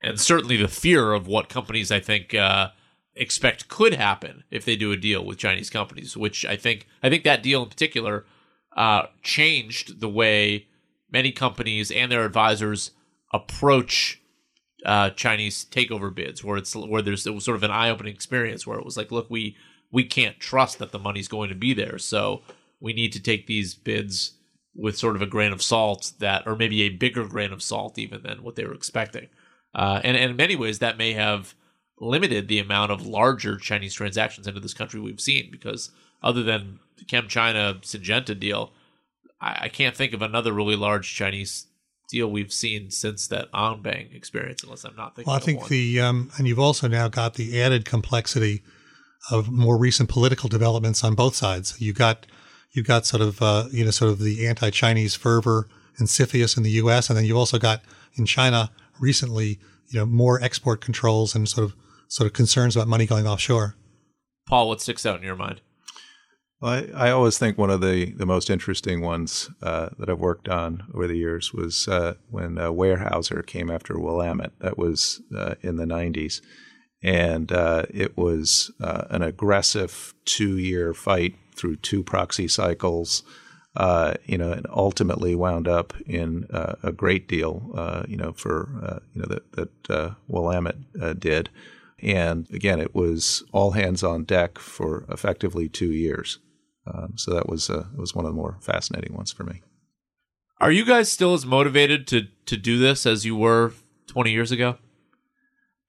And 0.01 0.19
certainly 0.19 0.57
the 0.57 0.67
fear 0.67 1.13
of 1.13 1.27
what 1.27 1.49
companies 1.49 1.91
I 1.91 1.99
think 1.99 2.33
uh, 2.33 2.69
expect 3.15 3.67
could 3.67 3.93
happen 3.93 4.43
if 4.51 4.65
they 4.65 4.75
do 4.75 4.91
a 4.91 4.97
deal 4.97 5.25
with 5.25 5.37
Chinese 5.37 5.69
companies, 5.69 6.17
which 6.17 6.45
I 6.45 6.55
think 6.55 6.87
I 7.01 7.09
think 7.09 7.23
that 7.23 7.43
deal 7.43 7.63
in 7.63 7.69
particular 7.69 8.25
uh, 8.75 9.03
changed 9.21 9.99
the 9.99 10.09
way 10.09 10.67
many 11.11 11.31
companies 11.31 11.91
and 11.91 12.11
their 12.11 12.25
advisors 12.25 12.91
approach 13.31 14.21
uh, 14.85 15.09
Chinese 15.11 15.65
takeover 15.65 16.13
bids, 16.13 16.43
where 16.43 16.57
it's 16.57 16.75
where 16.75 17.01
there's 17.01 17.25
it 17.25 17.33
was 17.33 17.45
sort 17.45 17.57
of 17.57 17.63
an 17.63 17.71
eye 17.71 17.89
opening 17.89 18.13
experience 18.13 18.67
where 18.67 18.77
it 18.77 18.85
was 18.85 18.97
like, 18.97 19.11
look, 19.11 19.29
we 19.29 19.55
we 19.91 20.03
can't 20.03 20.39
trust 20.39 20.79
that 20.79 20.91
the 20.91 20.99
money's 20.99 21.27
going 21.27 21.49
to 21.49 21.55
be 21.55 21.73
there, 21.73 21.97
so 21.97 22.41
we 22.79 22.93
need 22.93 23.13
to 23.13 23.21
take 23.21 23.47
these 23.47 23.73
bids 23.73 24.33
with 24.75 24.97
sort 24.97 25.15
of 25.15 25.21
a 25.21 25.27
grain 25.27 25.53
of 25.53 25.61
salt 25.61 26.13
that, 26.19 26.43
or 26.45 26.55
maybe 26.55 26.81
a 26.81 26.89
bigger 26.89 27.25
grain 27.27 27.53
of 27.53 27.61
salt 27.61 27.97
even 27.97 28.23
than 28.23 28.43
what 28.43 28.55
they 28.55 28.65
were 28.65 28.73
expecting. 28.73 29.27
Uh, 29.75 30.01
and, 30.03 30.17
and 30.17 30.31
in 30.31 30.37
many 30.37 30.55
ways, 30.55 30.79
that 30.79 30.97
may 30.97 31.13
have 31.13 31.55
limited 31.99 32.47
the 32.47 32.59
amount 32.59 32.91
of 32.91 33.05
larger 33.05 33.57
Chinese 33.57 33.93
transactions 33.93 34.47
into 34.47 34.59
this 34.59 34.73
country 34.73 34.99
we've 34.99 35.21
seen 35.21 35.49
because 35.51 35.91
other 36.21 36.43
than 36.43 36.79
the 36.97 37.05
ChemChina 37.05 37.81
Syngenta 37.81 38.37
deal, 38.37 38.73
I, 39.39 39.59
I, 39.61 39.69
can't 39.69 39.95
think 39.95 40.13
of 40.13 40.21
another 40.21 40.53
really 40.53 40.75
large 40.75 41.13
Chinese 41.13 41.67
deal 42.09 42.29
we've 42.29 42.53
seen 42.53 42.91
since 42.91 43.27
that 43.27 43.51
Anbang 43.51 44.15
experience, 44.15 44.63
unless 44.63 44.83
I'm 44.83 44.95
not 44.95 45.15
thinking. 45.15 45.29
Well, 45.29 45.37
I 45.37 45.39
think 45.39 45.67
the 45.67 45.99
um, 45.99 46.31
and 46.37 46.47
you've 46.47 46.59
also 46.59 46.87
now 46.87 47.07
got 47.07 47.35
the 47.35 47.61
added 47.61 47.85
complexity 47.85 48.61
of 49.31 49.49
more 49.49 49.77
recent 49.77 50.09
political 50.09 50.49
developments 50.49 51.03
on 51.03 51.15
both 51.15 51.35
sides. 51.35 51.79
You 51.79 51.93
got 51.93 52.25
you've 52.71 52.87
got 52.87 53.05
sort 53.05 53.21
of 53.21 53.41
uh, 53.41 53.65
you 53.71 53.85
know 53.85 53.91
sort 53.91 54.11
of 54.11 54.19
the 54.19 54.47
anti-Chinese 54.47 55.15
fervor 55.15 55.67
and 55.97 56.07
CFIUS 56.07 56.57
in 56.57 56.63
the 56.63 56.71
U.S., 56.71 57.09
and 57.09 57.17
then 57.17 57.25
you've 57.25 57.37
also 57.37 57.59
got 57.59 57.81
in 58.15 58.25
China 58.25 58.71
recently 58.99 59.59
you 59.89 59.99
know 59.99 60.05
more 60.05 60.41
export 60.41 60.81
controls 60.81 61.35
and 61.35 61.47
sort 61.47 61.65
of 61.65 61.75
sort 62.07 62.27
of 62.27 62.33
concerns 62.33 62.75
about 62.75 62.87
money 62.87 63.05
going 63.05 63.27
offshore. 63.27 63.75
Paul, 64.47 64.67
what 64.67 64.81
sticks 64.81 65.05
out 65.05 65.17
in 65.17 65.23
your 65.23 65.35
mind? 65.35 65.61
Well, 66.63 66.71
I, 66.95 67.07
I 67.09 67.11
always 67.11 67.37
think 67.37 67.57
one 67.57 67.69
of 67.69 67.81
the, 67.81 68.13
the 68.13 68.25
most 68.25 68.49
interesting 68.49 69.01
ones 69.01 69.49
uh, 69.61 69.89
that 69.99 70.09
I've 70.09 70.21
worked 70.21 70.47
on 70.47 70.83
over 70.93 71.07
the 71.07 71.17
years 71.17 71.53
was 71.53 71.89
uh, 71.89 72.13
when 72.29 72.57
uh, 72.57 72.69
Weyerhaeuser 72.69 73.45
came 73.45 73.69
after 73.69 73.99
Willamette. 73.99 74.57
That 74.59 74.77
was 74.77 75.21
uh, 75.35 75.55
in 75.59 75.75
the 75.75 75.83
90s. 75.83 76.39
And 77.03 77.51
uh, 77.51 77.83
it 77.89 78.15
was 78.15 78.71
uh, 78.79 79.07
an 79.09 79.23
aggressive 79.23 80.13
two 80.23 80.57
year 80.57 80.93
fight 80.93 81.35
through 81.53 81.75
two 81.77 82.01
proxy 82.01 82.47
cycles. 82.47 83.23
you 84.25 84.37
know, 84.37 84.53
and 84.53 84.65
ultimately 84.69 85.35
wound 85.35 85.67
up 85.67 85.93
in 86.05 86.47
a 86.49 86.93
great 86.93 87.27
deal, 87.27 88.05
you 88.07 88.15
know, 88.15 88.31
for 88.31 89.01
you 89.13 89.21
know 89.21 89.27
that 89.27 89.51
that 89.87 90.15
Willamette 90.29 91.19
did. 91.19 91.49
And 91.99 92.49
again, 92.51 92.79
it 92.79 92.95
was 92.95 93.43
all 93.51 93.71
hands 93.71 94.01
on 94.01 94.23
deck 94.23 94.59
for 94.59 95.05
effectively 95.09 95.67
two 95.67 95.91
years. 95.91 96.39
Um, 96.85 97.13
so 97.15 97.33
that 97.33 97.47
was 97.47 97.69
uh, 97.69 97.85
was 97.95 98.13
one 98.13 98.25
of 98.25 98.31
the 98.31 98.35
more 98.35 98.57
fascinating 98.61 99.15
ones 99.15 99.31
for 99.31 99.43
me. 99.43 99.61
Are 100.59 100.71
you 100.71 100.85
guys 100.85 101.11
still 101.11 101.33
as 101.33 101.45
motivated 101.45 102.07
to 102.07 102.27
to 102.45 102.57
do 102.57 102.77
this 102.77 103.05
as 103.05 103.25
you 103.25 103.35
were 103.35 103.73
20 104.07 104.31
years 104.31 104.51
ago? 104.51 104.77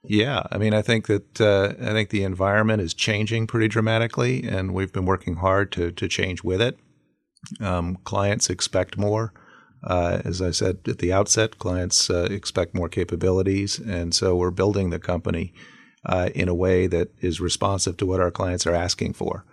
Yeah, 0.07 0.43
I 0.51 0.59
mean, 0.59 0.75
I 0.75 0.83
think 0.83 1.07
that 1.07 1.41
uh, 1.41 1.73
I 1.81 1.93
think 1.93 2.11
the 2.11 2.25
environment 2.25 2.83
is 2.83 2.93
changing 2.93 3.47
pretty 3.47 3.69
dramatically, 3.69 4.45
and 4.47 4.75
we've 4.75 4.93
been 4.93 5.07
working 5.07 5.37
hard 5.37 5.73
to 5.73 5.91
to 5.93 6.09
change 6.09 6.45
with 6.45 6.61
it. 6.61 6.79
Um, 7.61 7.97
clients 8.05 8.51
expect 8.51 8.99
more. 8.99 9.33
Uh, 9.83 10.23
as 10.25 10.41
I 10.41 10.51
said 10.51 10.79
at 10.87 10.99
the 10.99 11.13
outset, 11.13 11.59
clients 11.59 12.09
uh, 12.09 12.27
expect 12.31 12.75
more 12.75 12.89
capabilities, 12.89 13.79
and 13.79 14.15
so 14.15 14.35
we're 14.37 14.51
building 14.51 14.91
the 14.91 14.99
company 14.99 15.53
uh, 16.07 16.31
in 16.35 16.49
a 16.49 16.55
way 16.55 16.87
that 16.87 17.09
is 17.21 17.41
responsive 17.41 17.97
to 17.99 18.07
what 18.07 18.21
our 18.21 18.31
clients 18.31 18.67
are 18.67 18.75
asking 18.75 19.15
for. 19.15 19.45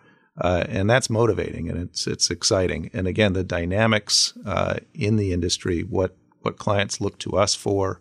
Uh, 0.41 0.65
and 0.69 0.89
that's 0.89 1.09
motivating 1.09 1.69
and 1.69 1.77
it's 1.77 2.07
it's 2.07 2.31
exciting. 2.31 2.89
And 2.93 3.07
again, 3.07 3.33
the 3.33 3.43
dynamics 3.43 4.33
uh, 4.45 4.77
in 4.93 5.15
the 5.15 5.31
industry, 5.33 5.81
what 5.81 6.15
what 6.41 6.57
clients 6.57 6.99
look 6.99 7.19
to 7.19 7.37
us 7.37 7.53
for, 7.53 7.99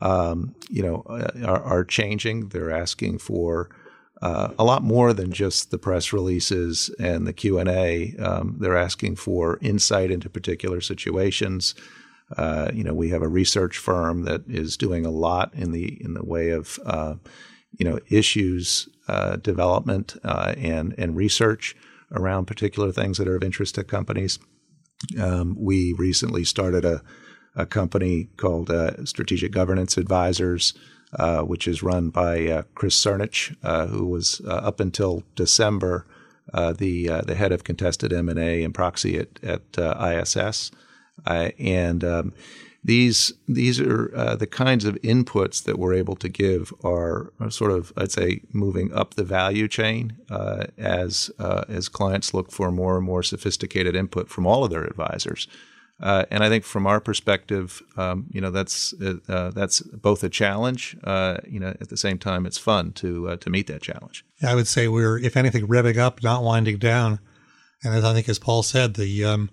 um, 0.00 0.54
you 0.70 0.82
know, 0.82 1.02
uh, 1.08 1.30
are, 1.44 1.62
are, 1.62 1.84
changing. 1.84 2.50
They're 2.50 2.70
asking 2.70 3.18
for 3.18 3.68
uh, 4.22 4.50
a 4.56 4.62
lot 4.62 4.84
more 4.84 5.12
than 5.12 5.32
just 5.32 5.72
the 5.72 5.78
press 5.78 6.12
releases 6.12 6.88
and 7.00 7.26
the 7.26 7.32
Q 7.32 7.58
and 7.58 7.68
A. 7.68 8.14
Um, 8.16 8.56
they're 8.60 8.76
asking 8.76 9.16
for 9.16 9.58
insight 9.60 10.12
into 10.12 10.30
particular 10.30 10.80
situations. 10.80 11.74
Uh, 12.36 12.70
you 12.72 12.84
know, 12.84 12.94
we 12.94 13.08
have 13.08 13.22
a 13.22 13.28
research 13.28 13.76
firm 13.76 14.22
that 14.22 14.42
is 14.48 14.76
doing 14.76 15.04
a 15.04 15.10
lot 15.10 15.52
in 15.54 15.72
the 15.72 16.00
in 16.00 16.14
the 16.14 16.24
way 16.24 16.50
of 16.50 16.78
uh, 16.86 17.16
you 17.76 17.84
know 17.84 17.98
issues 18.08 18.88
uh, 19.08 19.36
development 19.36 20.16
uh, 20.24 20.54
and 20.56 20.94
and 20.98 21.16
research 21.16 21.74
around 22.12 22.46
particular 22.46 22.92
things 22.92 23.18
that 23.18 23.28
are 23.28 23.36
of 23.36 23.42
interest 23.42 23.74
to 23.74 23.84
companies. 23.84 24.38
Um, 25.20 25.56
we 25.58 25.94
recently 25.98 26.44
started 26.44 26.84
a 26.84 27.02
a 27.54 27.66
company 27.66 28.30
called 28.36 28.70
uh, 28.70 29.04
Strategic 29.04 29.52
Governance 29.52 29.98
Advisors, 29.98 30.72
uh, 31.18 31.42
which 31.42 31.68
is 31.68 31.82
run 31.82 32.08
by 32.08 32.46
uh, 32.46 32.62
Chris 32.74 32.96
Cernich, 32.96 33.54
who 33.90 34.06
was 34.06 34.40
up 34.46 34.80
until 34.80 35.22
December 35.34 36.06
the 36.52 37.22
the 37.26 37.34
head 37.34 37.52
of 37.52 37.64
contested 37.64 38.12
M 38.12 38.28
and 38.28 38.38
A 38.38 38.62
and 38.62 38.72
proxy 38.72 39.18
at 39.18 39.42
at 39.42 39.78
ISS, 39.78 40.70
and 41.26 42.04
um, 42.04 42.32
these 42.84 43.32
these 43.46 43.80
are 43.80 44.14
uh, 44.14 44.36
the 44.36 44.46
kinds 44.46 44.84
of 44.84 44.96
inputs 45.02 45.62
that 45.64 45.78
we're 45.78 45.94
able 45.94 46.16
to 46.16 46.28
give 46.28 46.72
are, 46.82 47.32
sort 47.48 47.70
of 47.70 47.92
I'd 47.96 48.10
say 48.10 48.42
moving 48.52 48.92
up 48.92 49.14
the 49.14 49.24
value 49.24 49.68
chain 49.68 50.16
uh, 50.30 50.64
as 50.76 51.30
uh, 51.38 51.64
as 51.68 51.88
clients 51.88 52.34
look 52.34 52.50
for 52.50 52.72
more 52.72 52.96
and 52.96 53.06
more 53.06 53.22
sophisticated 53.22 53.94
input 53.94 54.28
from 54.28 54.46
all 54.46 54.64
of 54.64 54.70
their 54.70 54.84
advisors. 54.84 55.46
Uh, 56.00 56.24
and 56.32 56.42
I 56.42 56.48
think 56.48 56.64
from 56.64 56.84
our 56.88 57.00
perspective, 57.00 57.80
um, 57.96 58.26
you 58.32 58.40
know, 58.40 58.50
that's 58.50 58.92
uh, 59.00 59.50
that's 59.50 59.80
both 59.80 60.24
a 60.24 60.28
challenge. 60.28 60.96
Uh, 61.04 61.36
you 61.46 61.60
know, 61.60 61.68
at 61.80 61.88
the 61.88 61.96
same 61.96 62.18
time, 62.18 62.46
it's 62.46 62.58
fun 62.58 62.92
to 62.94 63.36
to 63.36 63.50
meet 63.50 63.68
that 63.68 63.82
challenge. 63.82 64.24
I 64.42 64.56
would 64.56 64.66
say 64.66 64.88
we're, 64.88 65.18
if 65.18 65.36
anything, 65.36 65.68
revving 65.68 65.98
up, 65.98 66.20
not 66.24 66.42
winding 66.42 66.78
down. 66.78 67.20
And 67.84 67.94
as 67.94 68.04
I 68.04 68.12
think, 68.12 68.28
as 68.28 68.40
Paul 68.40 68.64
said, 68.64 68.94
the 68.94 69.24
um, 69.24 69.50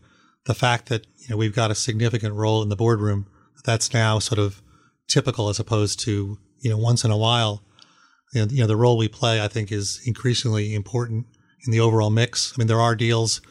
the 0.50 0.56
fact 0.56 0.90
that 0.90 1.06
you 1.18 1.28
know 1.30 1.38
we've 1.38 1.56
got 1.56 1.70
a 1.70 1.76
significant 1.76 2.34
role 2.34 2.64
in 2.64 2.70
the 2.70 2.76
boardroom 2.76 3.28
that's 3.66 3.94
now 3.94 4.18
sort 4.18 4.40
of 4.40 4.64
typical 5.08 5.48
as 5.48 5.60
opposed 5.60 6.00
to 6.00 6.40
you 6.60 6.70
know 6.70 6.78
once 6.78 7.06
in 7.06 7.12
a 7.12 7.18
while. 7.18 7.64
You 8.34 8.42
know, 8.42 8.48
you 8.52 8.62
know 8.62 8.68
the 8.68 8.76
role 8.76 8.98
we 8.98 9.08
play, 9.08 9.40
I 9.42 9.48
think, 9.48 9.72
is 9.72 10.02
increasingly 10.06 10.74
important 10.74 11.28
in 11.66 11.72
the 11.72 11.80
overall 11.80 12.10
mix. 12.10 12.52
I 12.52 12.56
mean, 12.58 12.68
there 12.68 12.82
are 12.82 12.96
deals 12.96 13.42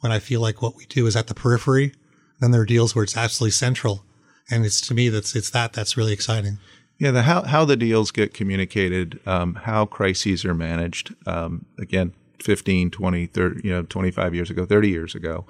when 0.00 0.12
I 0.12 0.18
feel 0.18 0.40
like 0.40 0.62
what 0.62 0.76
we 0.76 0.86
do 0.86 1.06
is 1.06 1.14
at 1.14 1.26
the 1.26 1.34
periphery 1.34 1.92
then 2.40 2.50
there 2.50 2.60
are 2.60 2.66
deals 2.66 2.94
where 2.94 3.04
it's 3.04 3.16
absolutely 3.16 3.52
central. 3.52 4.04
And 4.50 4.64
it's 4.64 4.80
to 4.82 4.94
me 4.94 5.08
that's 5.08 5.34
it's 5.34 5.50
that 5.50 5.72
that's 5.72 5.96
really 5.96 6.12
exciting. 6.12 6.58
Yeah, 6.98 7.10
the 7.10 7.22
how 7.22 7.42
how 7.42 7.64
the 7.64 7.76
deals 7.76 8.10
get 8.10 8.32
communicated, 8.32 9.20
um, 9.26 9.56
how 9.56 9.86
crises 9.86 10.44
are 10.44 10.54
managed. 10.54 11.14
Um, 11.26 11.66
again, 11.78 12.12
15, 12.40 12.90
20, 12.90 13.26
30, 13.26 13.60
you 13.66 13.70
know, 13.74 13.82
25 13.82 14.34
years 14.34 14.50
ago, 14.50 14.64
30 14.64 14.88
years 14.88 15.14
ago, 15.14 15.46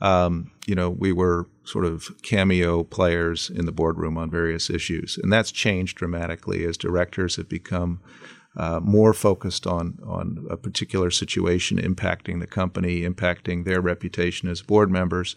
um, 0.00 0.50
you 0.66 0.74
know, 0.74 0.90
we 0.90 1.12
were 1.12 1.48
sort 1.64 1.84
of 1.84 2.10
cameo 2.22 2.84
players 2.84 3.50
in 3.50 3.66
the 3.66 3.72
boardroom 3.72 4.16
on 4.16 4.30
various 4.30 4.70
issues, 4.70 5.18
and 5.22 5.32
that's 5.32 5.50
changed 5.50 5.98
dramatically 5.98 6.64
as 6.64 6.76
directors 6.76 7.36
have 7.36 7.48
become 7.48 8.00
uh, 8.56 8.80
more 8.80 9.12
focused 9.12 9.66
on 9.66 9.98
on 10.04 10.46
a 10.50 10.56
particular 10.56 11.10
situation 11.10 11.78
impacting 11.78 12.40
the 12.40 12.46
company, 12.46 13.02
impacting 13.02 13.64
their 13.64 13.80
reputation 13.80 14.48
as 14.48 14.62
board 14.62 14.90
members 14.90 15.34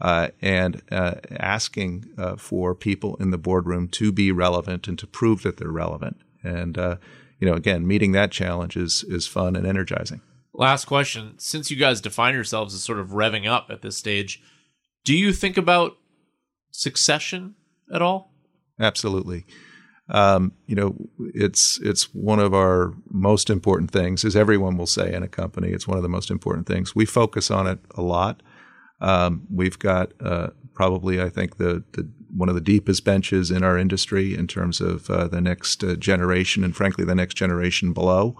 uh, 0.00 0.28
and 0.40 0.82
uh, 0.90 1.14
asking 1.30 2.04
uh, 2.18 2.36
for 2.36 2.74
people 2.74 3.16
in 3.16 3.30
the 3.30 3.38
boardroom 3.38 3.88
to 3.88 4.12
be 4.12 4.30
relevant 4.30 4.88
and 4.88 4.98
to 4.98 5.06
prove 5.06 5.42
that 5.42 5.56
they're 5.56 5.68
relevant. 5.68 6.16
And 6.42 6.76
uh, 6.76 6.96
you 7.38 7.48
know, 7.48 7.54
again, 7.54 7.86
meeting 7.86 8.12
that 8.12 8.30
challenge 8.30 8.76
is 8.76 9.04
is 9.04 9.26
fun 9.26 9.56
and 9.56 9.66
energizing. 9.66 10.20
Last 10.58 10.86
question: 10.86 11.34
Since 11.38 11.70
you 11.70 11.76
guys 11.76 12.00
define 12.00 12.34
yourselves 12.34 12.74
as 12.74 12.82
sort 12.82 12.98
of 12.98 13.10
revving 13.10 13.46
up 13.46 13.66
at 13.70 13.82
this 13.82 13.96
stage, 13.96 14.42
do 15.04 15.14
you 15.14 15.32
think 15.32 15.56
about 15.56 15.96
succession 16.70 17.54
at 17.92 18.00
all? 18.00 18.32
Absolutely. 18.80 19.44
Um, 20.08 20.52
you 20.66 20.74
know, 20.74 20.94
it's 21.18 21.78
it's 21.82 22.14
one 22.14 22.38
of 22.38 22.54
our 22.54 22.94
most 23.10 23.50
important 23.50 23.90
things, 23.90 24.24
as 24.24 24.34
everyone 24.36 24.78
will 24.78 24.86
say 24.86 25.12
in 25.12 25.22
a 25.22 25.28
company. 25.28 25.68
It's 25.68 25.88
one 25.88 25.98
of 25.98 26.02
the 26.02 26.08
most 26.08 26.30
important 26.30 26.66
things. 26.66 26.94
We 26.94 27.04
focus 27.04 27.50
on 27.50 27.66
it 27.66 27.80
a 27.94 28.02
lot. 28.02 28.42
Um, 29.00 29.46
we've 29.52 29.78
got 29.78 30.12
uh, 30.20 30.48
probably, 30.74 31.20
I 31.20 31.28
think, 31.28 31.58
the, 31.58 31.84
the, 31.92 32.08
one 32.34 32.48
of 32.48 32.54
the 32.54 32.60
deepest 32.62 33.04
benches 33.04 33.50
in 33.50 33.62
our 33.62 33.76
industry 33.76 34.34
in 34.34 34.46
terms 34.46 34.80
of 34.80 35.10
uh, 35.10 35.28
the 35.28 35.40
next 35.40 35.84
uh, 35.84 35.96
generation, 35.96 36.64
and 36.64 36.74
frankly, 36.74 37.04
the 37.04 37.14
next 37.14 37.34
generation 37.34 37.92
below, 37.92 38.36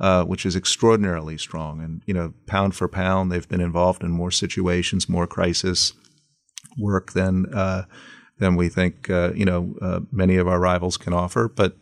uh, 0.00 0.24
which 0.24 0.44
is 0.46 0.56
extraordinarily 0.56 1.38
strong. 1.38 1.80
And 1.80 2.02
you 2.06 2.14
know, 2.14 2.34
pound 2.46 2.74
for 2.74 2.88
pound, 2.88 3.30
they've 3.30 3.48
been 3.48 3.60
involved 3.60 4.02
in 4.02 4.10
more 4.10 4.30
situations, 4.30 5.08
more 5.08 5.26
crisis 5.26 5.92
work 6.78 7.12
than 7.12 7.46
uh, 7.54 7.84
than 8.38 8.56
we 8.56 8.68
think. 8.68 9.08
Uh, 9.08 9.32
you 9.34 9.44
know, 9.44 10.06
many 10.10 10.36
of 10.36 10.48
our 10.48 10.60
rivals 10.60 10.96
can 10.96 11.12
offer, 11.12 11.48
but 11.48 11.76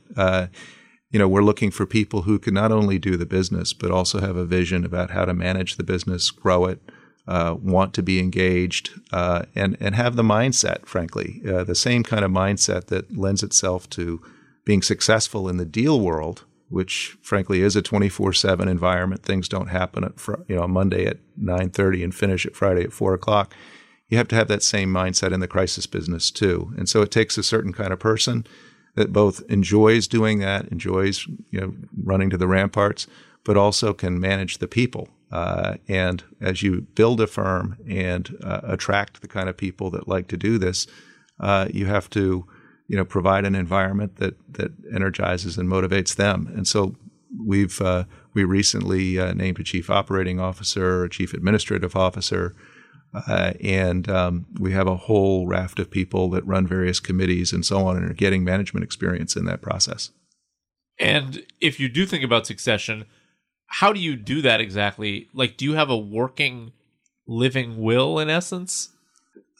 you 1.14 1.20
know, 1.20 1.29
we're 1.29 1.44
looking 1.44 1.70
for 1.70 1.87
people 1.87 2.22
who 2.22 2.40
can 2.40 2.55
not 2.55 2.72
only 2.72 2.98
do 2.98 3.16
the 3.16 3.24
business, 3.24 3.72
but 3.72 3.92
also 3.92 4.20
have 4.20 4.35
a 4.35 4.44
vision 4.44 4.85
about 4.85 5.12
how 5.12 5.24
to 5.24 5.33
manage 5.33 5.77
the 5.77 5.85
business, 5.85 6.33
grow 6.33 6.64
it, 6.64 6.81
uh, 7.29 7.55
want 7.57 7.94
to 7.94 8.03
be 8.03 8.18
engaged, 8.18 8.90
uh, 9.12 9.44
and 9.55 9.77
and 9.79 9.94
have 9.94 10.16
the 10.16 10.24
mindset, 10.24 10.87
frankly, 10.87 11.40
uh, 11.48 11.62
the 11.62 11.77
same 11.77 12.03
kind 12.03 12.24
of 12.24 12.33
mindset 12.33 12.87
that 12.87 13.16
lends 13.16 13.44
itself 13.44 13.88
to 13.90 14.20
being 14.64 14.83
successful 14.83 15.48
in 15.48 15.57
the 15.57 15.64
deal 15.64 16.00
world, 16.00 16.44
which 16.74 17.16
frankly 17.22 17.62
is 17.62 17.76
a 17.76 17.82
twenty 17.82 18.08
four 18.08 18.32
seven 18.32 18.68
environment. 18.68 19.22
Things 19.22 19.48
don't 19.48 19.68
happen 19.68 20.04
at 20.04 20.18
fr- 20.18 20.42
you 20.48 20.56
know 20.56 20.68
Monday 20.68 21.06
at 21.06 21.18
nine 21.37 21.70
thirty 21.70 22.02
and 22.02 22.14
finish 22.14 22.44
at 22.44 22.56
Friday 22.56 22.82
at 22.84 22.92
four 22.92 23.14
o'clock. 23.14 23.54
You 24.08 24.18
have 24.18 24.28
to 24.28 24.37
have 24.37 24.48
that 24.48 24.62
same 24.62 24.92
mindset 24.92 25.32
in 25.32 25.40
the 25.40 25.48
crisis 25.48 25.87
business 25.87 26.30
too, 26.30 26.72
and 26.76 26.88
so 26.88 27.02
it 27.02 27.10
takes 27.10 27.38
a 27.38 27.42
certain 27.42 27.72
kind 27.72 27.92
of 27.92 27.98
person 27.98 28.46
that 28.96 29.12
both 29.12 29.42
enjoys 29.48 30.06
doing 30.06 30.38
that, 30.40 30.68
enjoys 30.68 31.26
you 31.50 31.60
know 31.60 31.74
running 32.02 32.30
to 32.30 32.37
the 32.37 32.48
ramparts, 32.48 33.06
but 33.44 33.56
also 33.56 33.92
can 33.92 34.20
manage 34.20 34.58
the 34.58 34.68
people 34.68 35.08
uh, 35.34 35.78
and 35.88 36.22
as 36.40 36.62
you 36.62 36.82
build 36.94 37.20
a 37.20 37.26
firm 37.26 37.76
and 37.88 38.37
uh, 38.44 38.60
attract 38.62 39.20
the 39.20 39.26
kind 39.26 39.48
of 39.48 39.56
people 39.56 39.90
that 39.90 40.06
like 40.06 40.28
to 40.28 40.37
do 40.37 40.58
this, 40.58 40.87
uh, 41.40 41.66
you 41.72 41.87
have 41.87 42.08
to, 42.08 42.46
you 42.87 42.97
know, 42.97 43.05
provide 43.05 43.44
an 43.44 43.55
environment 43.55 44.16
that 44.16 44.35
that 44.53 44.73
energizes 44.94 45.59
and 45.59 45.68
motivates 45.68 46.16
them. 46.16 46.53
And 46.55 46.66
so 46.66 46.97
we've 47.44 47.81
uh, 47.81 48.05
we 48.35 48.44
recently 48.44 49.18
uh, 49.18 49.33
named 49.35 49.61
a 49.61 49.64
chief 49.64 49.90
operating 49.90 50.40
officer, 50.40 51.05
a 51.05 51.11
chief 51.11 51.33
administrative 51.35 51.97
officer, 51.97 52.55
uh, 53.14 53.53
and 53.61 54.09
um, 54.09 54.47
we 54.59 54.73
have 54.73 54.87
a 54.87 54.97
whole 54.97 55.47
raft 55.47 55.79
of 55.79 55.90
people 55.90 56.31
that 56.31 56.47
run 56.47 56.66
various 56.66 57.01
committees 57.01 57.53
and 57.53 57.64
so 57.64 57.87
on, 57.87 57.97
and 57.97 58.11
are 58.11 58.14
getting 58.14 58.44
management 58.44 58.85
experience 58.85 59.37
in 59.37 59.44
that 59.47 59.62
process. 59.62 60.11
And 60.99 61.44
if 61.61 61.81
you 61.81 61.88
do 61.88 62.07
think 62.07 62.23
about 62.23 62.47
succession 62.47 63.07
how 63.66 63.92
do 63.92 63.99
you 63.99 64.14
do 64.14 64.40
that 64.42 64.61
exactly? 64.61 65.29
Like, 65.33 65.57
do 65.57 65.64
you 65.64 65.75
have 65.75 65.90
a 65.90 65.97
working, 65.97 66.73
living 67.27 67.83
will 67.83 68.20
in 68.20 68.31
essence? 68.31 68.90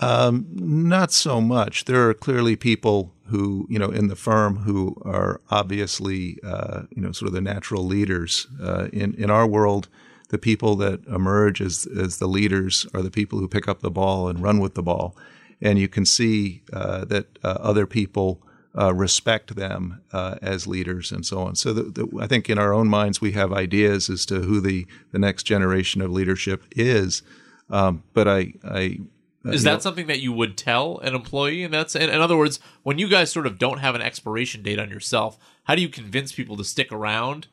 Um, 0.05 0.47
not 0.53 1.13
so 1.13 1.41
much. 1.41 1.85
There 1.85 2.09
are 2.09 2.15
clearly 2.15 2.57
people 2.57 3.13
who, 3.29 3.67
you 3.71 3.79
know, 3.79 3.91
in 3.91 4.09
the 4.09 4.17
firm 4.17 4.59
who 4.59 4.97
are 5.05 5.41
obviously, 5.51 6.39
uh, 6.45 6.83
you 6.95 7.03
know, 7.03 7.13
sort 7.13 7.29
of 7.29 7.35
the 7.35 7.41
natural 7.41 7.85
leaders. 7.85 8.47
Uh, 8.63 8.89
in 8.93 9.15
in 9.15 9.31
our 9.31 9.47
world, 9.47 9.89
the 10.29 10.39
people 10.39 10.77
that 10.77 11.07
emerge 11.07 11.61
as 11.61 11.87
as 11.87 12.19
the 12.19 12.29
leaders 12.29 12.87
are 12.93 13.03
the 13.03 13.11
people 13.11 13.39
who 13.39 13.49
pick 13.49 13.67
up 13.69 13.81
the 13.81 13.91
ball 13.91 14.29
and 14.29 14.43
run 14.43 14.61
with 14.61 14.75
the 14.75 14.83
ball, 14.83 15.17
and 15.63 15.79
you 15.79 15.89
can 15.89 16.05
see 16.05 16.63
uh, 16.73 17.05
that 17.07 17.27
uh, 17.43 17.57
other 17.61 17.87
people 17.87 18.43
uh, 18.79 18.93
respect 18.95 19.55
them 19.57 20.01
uh, 20.13 20.37
as 20.43 20.67
leaders 20.67 21.13
and 21.13 21.25
so 21.25 21.39
on. 21.41 21.55
So 21.55 21.73
the, 21.73 21.83
the, 21.83 22.19
I 22.21 22.27
think 22.27 22.51
in 22.51 22.59
our 22.59 22.73
own 22.75 22.89
minds 22.89 23.21
we 23.21 23.33
have 23.33 23.53
ideas 23.53 24.11
as 24.11 24.27
to 24.27 24.41
who 24.41 24.61
the, 24.61 24.87
the 25.13 25.19
next 25.19 25.45
generation 25.45 26.03
of 26.03 26.11
leadership 26.11 26.65
is. 26.73 27.23
Um, 27.71 28.03
but 28.13 28.27
I, 28.29 28.55
I 28.65 28.99
is 29.45 29.63
that 29.65 29.73
know, 29.75 29.79
something 29.79 30.07
that 30.07 30.21
you 30.21 30.33
would 30.33 30.57
tell 30.57 30.99
an 30.99 31.15
employee? 31.15 31.65
And 31.65 31.75
that's 31.75 31.95
in, 31.95 32.09
in 32.09 32.21
other 32.21 32.37
words, 32.37 32.61
when 32.83 32.99
you 32.99 33.09
guys 33.09 33.31
sort 33.31 33.47
of 33.47 33.59
don't 33.59 33.79
have 33.79 33.95
an 33.95 34.03
expiration 34.03 34.63
date 34.63 34.79
on 34.79 34.91
yourself, 34.91 35.39
how 35.65 35.75
do 35.75 35.83
you 35.83 35.89
convince 35.89 36.33
people 36.33 36.57
to 36.57 36.65
stick 36.65 36.91
around? 36.91 37.49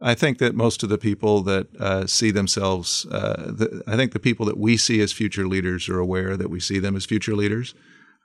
I 0.00 0.14
think 0.14 0.38
that 0.38 0.54
most 0.54 0.84
of 0.84 0.88
the 0.88 0.98
people 0.98 1.42
that 1.42 1.66
uh, 1.80 2.06
see 2.06 2.30
themselves, 2.30 3.04
uh, 3.10 3.50
the, 3.52 3.82
I 3.86 3.96
think 3.96 4.12
the 4.12 4.20
people 4.20 4.46
that 4.46 4.56
we 4.56 4.76
see 4.76 5.00
as 5.00 5.12
future 5.12 5.48
leaders 5.48 5.88
are 5.88 5.98
aware 5.98 6.36
that 6.36 6.50
we 6.50 6.60
see 6.60 6.78
them 6.78 6.94
as 6.94 7.04
future 7.04 7.34
leaders. 7.34 7.74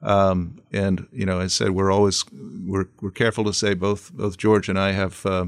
Um, 0.03 0.61
and 0.71 1.07
you 1.11 1.25
know, 1.25 1.39
as 1.39 1.59
I 1.59 1.65
said, 1.65 1.71
we're 1.71 1.91
always 1.91 2.25
we're 2.31 2.89
we're 3.01 3.11
careful 3.11 3.43
to 3.45 3.53
say 3.53 3.73
both 3.73 4.13
both 4.13 4.37
George 4.37 4.69
and 4.69 4.77
I 4.77 4.91
have 4.91 5.25
uh, 5.25 5.45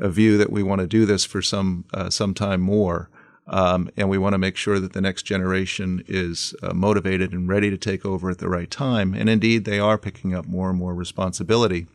a 0.00 0.08
view 0.08 0.38
that 0.38 0.50
we 0.50 0.62
want 0.62 0.80
to 0.80 0.86
do 0.86 1.04
this 1.04 1.24
for 1.24 1.42
some 1.42 1.84
uh, 1.92 2.08
some 2.08 2.32
time 2.32 2.60
more. 2.60 3.10
Um, 3.48 3.90
and 3.96 4.10
we 4.10 4.18
want 4.18 4.34
to 4.34 4.38
make 4.38 4.56
sure 4.56 4.78
that 4.78 4.92
the 4.92 5.00
next 5.00 5.22
generation 5.22 6.04
is 6.06 6.54
uh, 6.62 6.74
motivated 6.74 7.32
and 7.32 7.48
ready 7.48 7.70
to 7.70 7.78
take 7.78 8.04
over 8.04 8.30
at 8.30 8.38
the 8.38 8.48
right 8.48 8.70
time. 8.70 9.14
And 9.14 9.28
indeed, 9.30 9.64
they 9.64 9.78
are 9.78 9.96
picking 9.96 10.34
up 10.34 10.46
more 10.46 10.68
and 10.68 10.78
more 10.78 10.94
responsibility. 10.94 11.86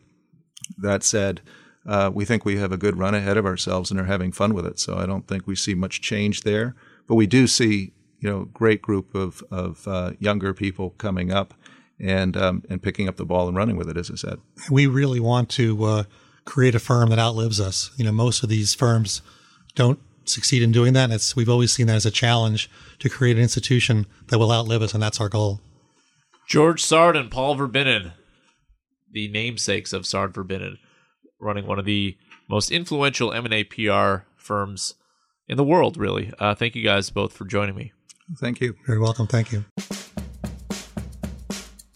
That 0.76 1.04
said, 1.04 1.42
uh, 1.86 2.10
we 2.12 2.24
think 2.24 2.44
we 2.44 2.56
have 2.56 2.72
a 2.72 2.76
good 2.76 2.98
run 2.98 3.14
ahead 3.14 3.36
of 3.36 3.46
ourselves 3.46 3.90
and 3.90 4.00
are 4.00 4.04
having 4.04 4.32
fun 4.32 4.52
with 4.52 4.66
it. 4.66 4.80
So 4.80 4.96
I 4.96 5.06
don't 5.06 5.28
think 5.28 5.46
we 5.46 5.54
see 5.54 5.74
much 5.74 6.00
change 6.00 6.42
there. 6.42 6.74
But 7.06 7.16
we 7.16 7.26
do 7.26 7.46
see, 7.46 7.92
you 8.18 8.30
know, 8.30 8.46
great 8.46 8.82
group 8.82 9.14
of 9.14 9.44
of 9.50 9.86
uh, 9.86 10.12
younger 10.18 10.54
people 10.54 10.90
coming 10.90 11.30
up 11.30 11.54
and 12.00 12.36
um, 12.36 12.64
and 12.68 12.82
picking 12.82 13.08
up 13.08 13.16
the 13.16 13.26
ball 13.26 13.46
and 13.46 13.56
running 13.56 13.76
with 13.76 13.88
it. 13.88 13.96
As 13.96 14.10
I 14.10 14.14
said, 14.14 14.38
we 14.70 14.86
really 14.86 15.20
want 15.20 15.50
to 15.50 15.84
uh, 15.84 16.04
create 16.46 16.74
a 16.74 16.78
firm 16.78 17.10
that 17.10 17.18
outlives 17.18 17.60
us. 17.60 17.90
You 17.96 18.04
know, 18.06 18.12
most 18.12 18.42
of 18.42 18.48
these 18.48 18.74
firms 18.74 19.20
don't 19.74 20.00
succeed 20.28 20.62
in 20.62 20.72
doing 20.72 20.92
that. 20.94 21.04
And 21.04 21.12
it's, 21.14 21.36
we've 21.36 21.48
always 21.48 21.72
seen 21.72 21.86
that 21.86 21.96
as 21.96 22.06
a 22.06 22.10
challenge 22.10 22.70
to 22.98 23.08
create 23.08 23.36
an 23.36 23.42
institution 23.42 24.06
that 24.28 24.38
will 24.38 24.52
outlive 24.52 24.82
us, 24.82 24.94
and 24.94 25.02
that's 25.02 25.20
our 25.20 25.28
goal. 25.28 25.60
George 26.48 26.82
Sard 26.82 27.16
and 27.16 27.30
Paul 27.30 27.56
Verbinnen, 27.56 28.12
the 29.10 29.28
namesakes 29.28 29.92
of 29.92 30.06
Sard 30.06 30.32
Verbinnen, 30.32 30.76
running 31.40 31.66
one 31.66 31.78
of 31.78 31.84
the 31.84 32.16
most 32.48 32.70
influential 32.70 33.32
M&A 33.32 33.64
PR 33.64 34.26
firms 34.36 34.94
in 35.48 35.56
the 35.56 35.64
world, 35.64 35.96
really. 35.96 36.32
Uh, 36.38 36.54
thank 36.54 36.74
you 36.74 36.82
guys 36.82 37.10
both 37.10 37.32
for 37.32 37.44
joining 37.44 37.74
me. 37.74 37.92
Thank 38.38 38.60
you. 38.60 38.74
Very 38.86 38.98
welcome. 38.98 39.26
Thank 39.26 39.52
you. 39.52 39.64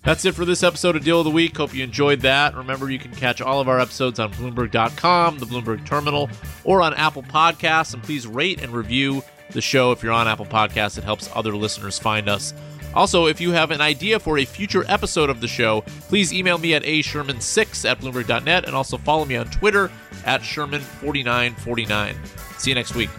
That's 0.09 0.25
it 0.25 0.35
for 0.35 0.47
this 0.47 0.63
episode 0.63 0.97
of 0.97 1.05
Deal 1.05 1.21
of 1.21 1.27
the 1.27 1.31
Week. 1.31 1.55
Hope 1.55 1.75
you 1.75 1.85
enjoyed 1.85 2.21
that. 2.21 2.57
Remember, 2.57 2.91
you 2.91 2.99
can 2.99 3.15
catch 3.15 3.43
all 3.43 3.61
of 3.61 3.69
our 3.69 3.79
episodes 3.79 4.19
on 4.19 4.33
Bloomberg.com, 4.33 5.39
the 5.39 5.45
Bloomberg 5.45 5.85
Terminal, 5.85 6.31
or 6.65 6.81
on 6.81 6.95
Apple 6.95 7.23
Podcasts. 7.23 7.93
And 7.93 8.03
please 8.03 8.27
rate 8.27 8.63
and 8.63 8.73
review 8.73 9.23
the 9.51 9.61
show 9.61 9.93
if 9.93 10.03
you're 10.03 10.15
on 10.15 10.27
Apple 10.27 10.47
Podcasts. 10.47 10.97
It 10.97 11.05
helps 11.05 11.29
other 11.35 11.55
listeners 11.55 11.99
find 11.99 12.27
us. 12.27 12.55
Also, 12.95 13.27
if 13.27 13.39
you 13.39 13.51
have 13.51 13.71
an 13.71 13.83
idea 13.83 14.19
for 14.19 14.39
a 14.39 14.47
future 14.47 14.83
episode 14.89 15.29
of 15.29 15.43
the 15.43 15.47
show, 15.47 15.83
please 16.09 16.33
email 16.33 16.57
me 16.57 16.73
at 16.73 16.85
asherman6 16.85 17.87
at 17.87 18.01
bloomberg.net 18.01 18.65
and 18.65 18.75
also 18.75 18.97
follow 18.97 19.27
me 19.27 19.37
on 19.37 19.45
Twitter 19.51 19.91
at 20.25 20.41
Sherman4949. 20.41 22.17
See 22.59 22.71
you 22.71 22.75
next 22.75 22.95
week. 22.95 23.11